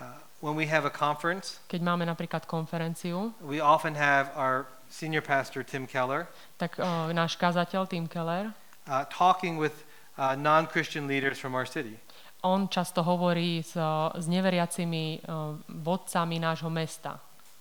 [0.03, 5.23] uh, when we have a conference, keď máme napríklad konferenciu, we often have our senior
[5.23, 6.27] pastor, Tim Keller,
[6.59, 8.51] tak o, náš kazateľ Tim Keller,
[8.85, 9.87] uh, talking with
[10.19, 11.95] uh, non Christian leaders from our city.
[12.43, 13.75] on často hovorí s,
[14.15, 17.19] s neveriacimi o, vodcami nášho mesta.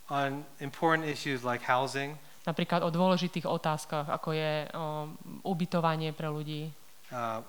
[0.09, 2.17] on important issues like housing,
[2.49, 5.13] Napríklad o dôležitých otázkach, ako je o,
[5.45, 6.73] ubytovanie pre ľudí,
[7.13, 7.45] uh,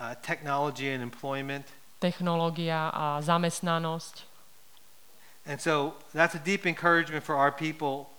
[0.00, 1.68] uh, technology and employment.
[2.04, 4.28] Technológia a zamestnanosť.
[5.48, 8.12] And so that's a deep encouragement for our people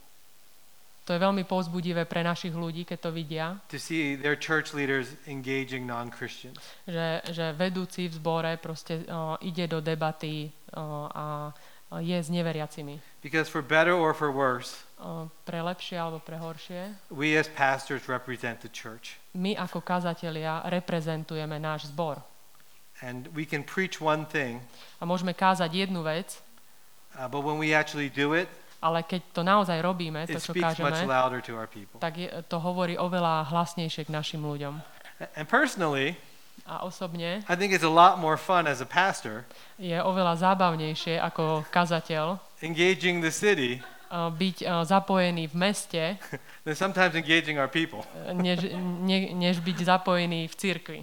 [1.06, 5.14] To je veľmi povzbudivé pre našich ľudí, keď to vidia, to see their church leaders
[5.30, 6.58] engaging non Christians.
[6.90, 11.54] že, že vedúci v zbore proste o, ide do debaty o, a
[12.02, 12.98] je s neveriacimi.
[13.22, 17.14] Because for better or for worse, O, pre lepšie alebo pre horšie.
[17.14, 19.22] we as pastors represent the church.
[19.38, 22.18] My ako kazatelia reprezentujeme náš zbor.
[23.04, 24.64] And we can preach one thing,
[25.00, 26.40] A môžeme kázať jednu vec,
[27.20, 28.48] uh, but when we actually do it,
[28.80, 30.94] ale keď to naozaj robíme, to, čo kážeme,
[31.98, 34.78] tak je, to hovorí oveľa hlasnejšie k našim ľuďom.
[35.36, 36.16] And personally,
[36.66, 39.46] A osobne I think it's a lot more fun as a pastor
[39.78, 46.04] je oveľa zábavnejšie ako kazateľ engaging the city uh, byť uh, zapojený v meste,
[46.66, 48.08] than sometimes engaging our people.
[48.16, 48.66] uh, než,
[49.04, 51.00] ne, než byť zapojený v cirkvi.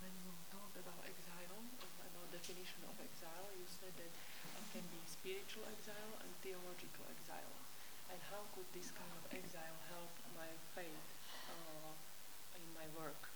[0.00, 1.60] When you talked about exile,
[2.00, 7.54] about definition of exile, you said that it can be spiritual exile and theological exile.
[8.08, 11.06] And how could this kind of exile help my faith
[11.52, 11.92] uh,
[12.56, 13.28] in my work?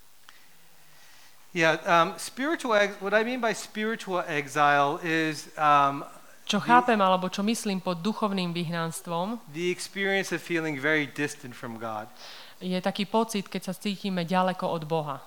[1.55, 2.74] Yeah, um, spiritual.
[2.74, 6.02] Ex- what I mean by spiritual exile is um,
[6.44, 11.80] Čo chápem, alebo čo myslím pod duchovným vyhnanstvom, the experience of feeling very distant from
[11.80, 12.05] God,
[12.61, 15.22] je taký pocit, keď sa cítime ďaleko od Boha.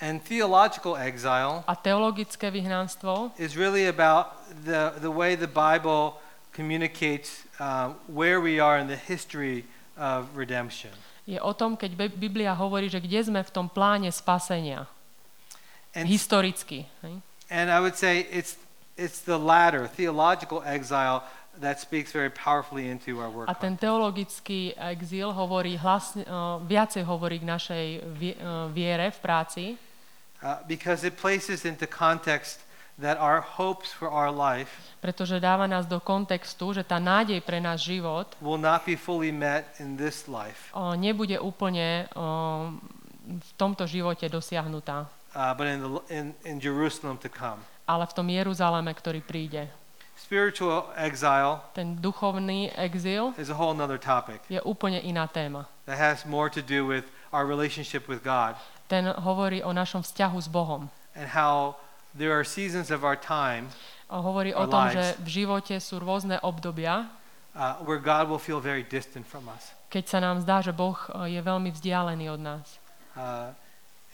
[0.00, 4.30] and theological exile A teologické vyhnanstvo is really about
[4.64, 6.16] the the way the Bible
[6.54, 9.66] communicates uh, where we are in the history
[9.98, 10.90] of redemption.
[11.26, 14.88] je o tom, keď Bi- Biblia hovorí, že kde sme v tom pláne spasenia.
[15.94, 16.86] And Historicky.
[17.02, 17.22] Hej?
[17.50, 18.56] and I would say it's
[18.96, 21.24] it's the latter, theological exile,
[21.60, 23.48] that speaks very powerfully into our work.
[23.50, 27.84] A ten teologický exil hovorí hlasne, uh, viacej hovorí k našej
[28.14, 29.64] vie, uh, viere v práci,
[30.44, 32.60] Uh, because it places into context
[33.00, 37.64] that our hopes for our life pretože dáva nás do kontextu, že tá nádej pre
[37.64, 42.68] náš život will not be fully met in this life, uh, nebude úplne uh,
[43.24, 47.60] v tomto živote dosiahnutá, uh, but in, the, in, in Jerusalem to come.
[47.84, 49.68] ale v tom Jeruzaleme, ktorý príde.
[50.16, 55.66] Spiritual exile Ten duchovný exil is a whole nother topic je úplne iná téma.
[55.90, 57.04] that has more to do with
[57.34, 58.54] our relationship with God
[58.88, 60.86] Ten hovorí o našom vzťahu s Bohom.
[61.18, 61.76] and how
[62.14, 63.68] there are seasons of our time
[64.08, 64.94] A hovorí Our o tom, lives.
[64.94, 67.10] že v živote sú rôzne obdobia,
[67.58, 69.74] uh, where God will feel very distant from us.
[69.90, 72.66] keď sa nám zdá, že Boh uh, je veľmi vzdialený od nás.
[73.18, 73.50] Uh,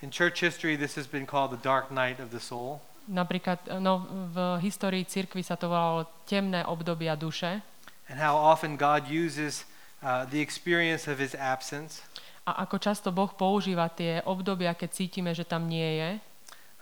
[0.03, 2.81] in church history, this has been called the dark night of the soul.
[3.11, 7.65] Napríklad uh, no, v histórii cirkvi sa to volalo temné obdobia duše
[8.11, 9.65] and how often God uses
[10.03, 12.03] uh, the experience of his absence
[12.47, 16.11] a ako často Boh používa tie obdobia, keď cítime, že tam nie je,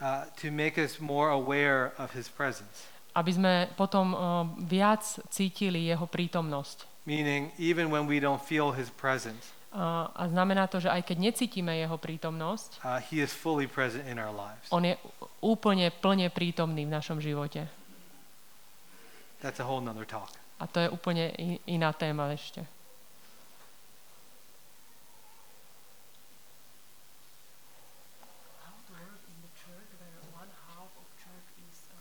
[0.00, 2.88] uh, to make us more aware of his presence.
[3.18, 5.02] aby sme potom uh, viac
[5.34, 6.86] cítili jeho prítomnosť.
[7.02, 11.16] Meaning, even when we don't feel his presence, Uh, a znamená to, že aj keď
[11.20, 14.64] necítime jeho prítomnosť, uh, he is fully present in our lives.
[14.72, 14.96] on je
[15.44, 17.68] úplne plne prítomný v našom živote.
[19.44, 20.32] That's a whole nother talk.
[20.58, 21.30] A to je úplne
[21.68, 22.64] iná téma ešte.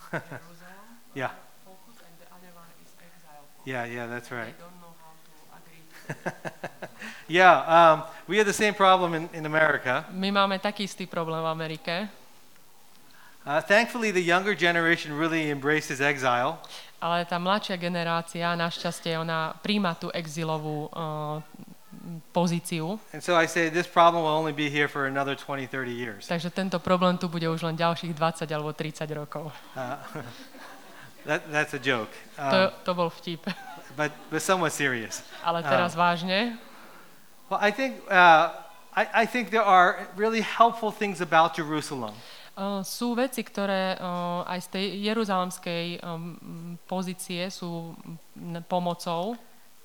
[1.18, 1.32] Yeah.
[3.66, 4.54] Yeah, yeah, that's right.
[7.28, 10.08] Yeah, um, we have the same problem in, in America.
[10.16, 11.96] My máme taký istý problém v Amerike.
[13.44, 16.56] Uh, thankfully, the younger generation really embraces exile.
[17.04, 21.44] Ale tá mladšia generácia, našťastie, ona príjma tú exilovú uh,
[22.32, 22.96] pozíciu.
[23.12, 26.32] And so I say this problem will only be here for another 20, 30 years.
[26.32, 29.52] Takže tento problém tu bude už len ďalších 20 alebo 30 rokov.
[29.76, 30.00] Uh,
[31.28, 33.67] that, that's a joke, To, um, to bol vtip.
[33.98, 35.26] But, but somewhat serious.
[35.42, 36.62] Ale teraz vážne.
[37.50, 38.54] Well, I think, uh,
[38.94, 42.14] I, I think there are really helpful things about Jerusalem.
[42.58, 47.94] Uh, sú veci, ktoré uh, aj z tej jeruzalemskej um, pozície sú
[48.66, 49.38] pomocou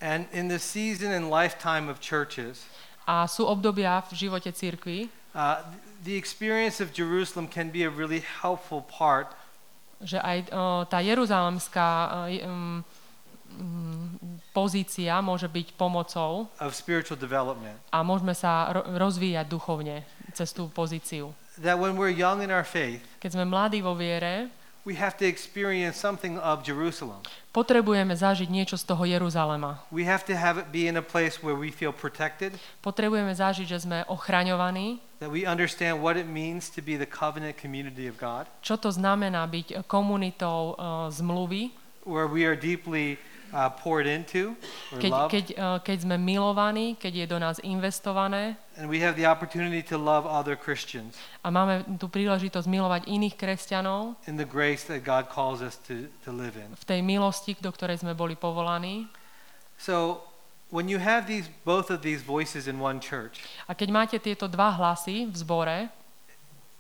[0.03, 2.67] And in the season and lifetime of churches,
[3.07, 5.07] a sú obdobia v živote cirkvi,
[5.37, 5.63] uh,
[6.03, 9.31] the experience of Jerusalem can be a really helpful part
[10.03, 12.85] že aj uh, tá jeruzalemská uh, um, um,
[14.53, 17.77] pozícia môže byť pomocou of spiritual development.
[17.91, 21.33] a môžeme sa ro- rozvíjať duchovne cez tú pozíciu.
[21.61, 24.49] That when we're young in our faith, Keď sme mladí vo viere,
[24.89, 27.21] we have to experience something of Jerusalem.
[27.53, 29.85] potrebujeme zažiť niečo z toho Jeruzalema.
[29.93, 33.69] We have to have it be in a place where we feel protected, Potrebujeme zažiť,
[33.69, 38.17] že sme ochraňovaní, that we understand what it means to be the covenant community of
[38.17, 41.71] God, čo to znamená byť komunitou uh, zmluvy,
[42.09, 43.21] where we are deeply
[43.53, 44.57] uh, poured into
[44.91, 48.99] or keď, loved, keď, uh, keď sme milovaní, keď je do nás investované and we
[49.05, 54.41] have the opportunity to love other Christians a máme tú príležitosť milovať iných kresťanov in
[54.41, 56.73] the grace that God calls us to, to live in.
[56.73, 59.07] v tej milosti, do ktorej sme boli povolaní.
[59.77, 60.25] So
[60.73, 64.49] when you have these both of these voices in one church, A keď máte tieto
[64.49, 65.79] dva hlasy v zbore,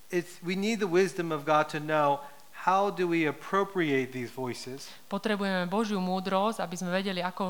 [0.09, 2.20] it's we need the wisdom of God to know
[2.62, 7.44] how do we appropriate these voices potrebujeme Božiu múdrosť, aby sme vedeli, ako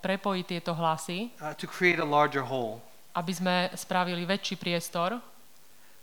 [0.00, 2.80] prepojiť tieto hlasy, uh, to create a larger whole.
[3.14, 5.20] aby sme spravili väčší priestor,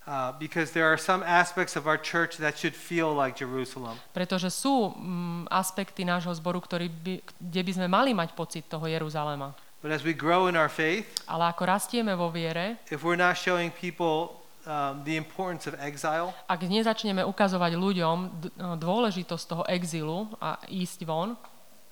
[0.02, 3.94] Uh, because there are some aspects of our church that should feel like Jerusalem.
[4.10, 8.90] pretože sú mm, aspekty nášho zboru, ktorý by, kde by sme mali mať pocit toho
[8.90, 9.54] Jeruzalema.
[9.86, 13.38] But as we grow in our faith, Ale ako rastieme vo viere, if we're not
[13.38, 18.18] showing people um, the importance of exile, ak nezačneme ukazovať ľuďom
[18.58, 21.36] no, dôležitosť toho exilu a ísť von,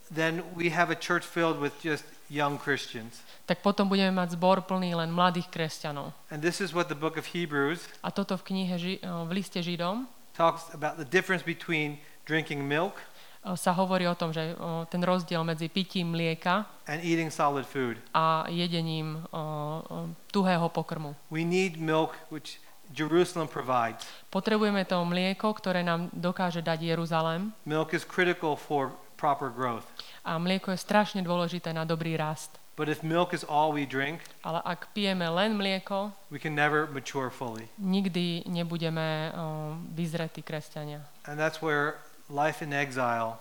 [0.09, 3.21] then we have a church filled with just young Christians.
[3.49, 6.13] tak potom budeme mať zbor plný len mladých kresťanov.
[6.29, 9.57] And this is what the book of Hebrews A toto v knihe Ži- v liste
[9.61, 10.05] Židom
[10.37, 11.97] talks about the difference between
[12.29, 13.01] drinking milk
[13.55, 17.95] sa hovorí o tom, že o, ten rozdiel medzi pitím mlieka and eating solid food.
[18.13, 19.41] a jedením o, o,
[20.31, 21.15] tuhého pokrmu.
[21.31, 22.59] We need milk, which
[22.89, 24.03] Jerusalem provides.
[24.33, 29.85] Potrebujeme to mlieko, ktoré nám dokáže dať Jeruzalem Milk is critical for proper growth.
[30.25, 32.57] a mlieko je strašne dôležité na dobrý rast.
[32.79, 36.87] But if milk is all we drink, Ale ak pijeme len mlieko, we can never
[36.91, 37.67] mature fully.
[37.77, 41.03] nikdy nebudeme o, vyzretí kresťania.
[41.27, 41.99] And that's where
[42.29, 43.35] life in exile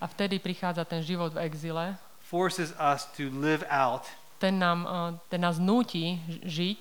[0.00, 4.08] A vtedy prichádza ten život v exile, forces us to live out
[4.40, 6.80] ten, nám, o, ten nás núti žiť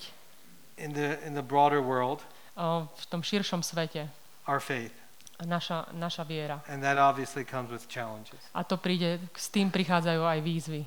[0.79, 2.23] in the, in the broader world
[2.55, 4.07] o, v tom širšom svete.
[4.47, 4.95] our faith.
[5.39, 6.59] Naša, naša viera.
[6.67, 8.39] And that obviously comes with challenges.
[8.51, 10.83] A to príde, s tým prichádzajú aj výzvy.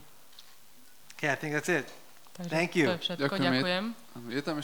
[1.16, 1.88] Okay, I think that's it.
[2.36, 2.88] Takže Thank you.
[2.88, 3.22] to je všetko.
[3.32, 3.52] Ďakujem.
[3.60, 3.84] Ďakujem.
[4.28, 4.56] Je tam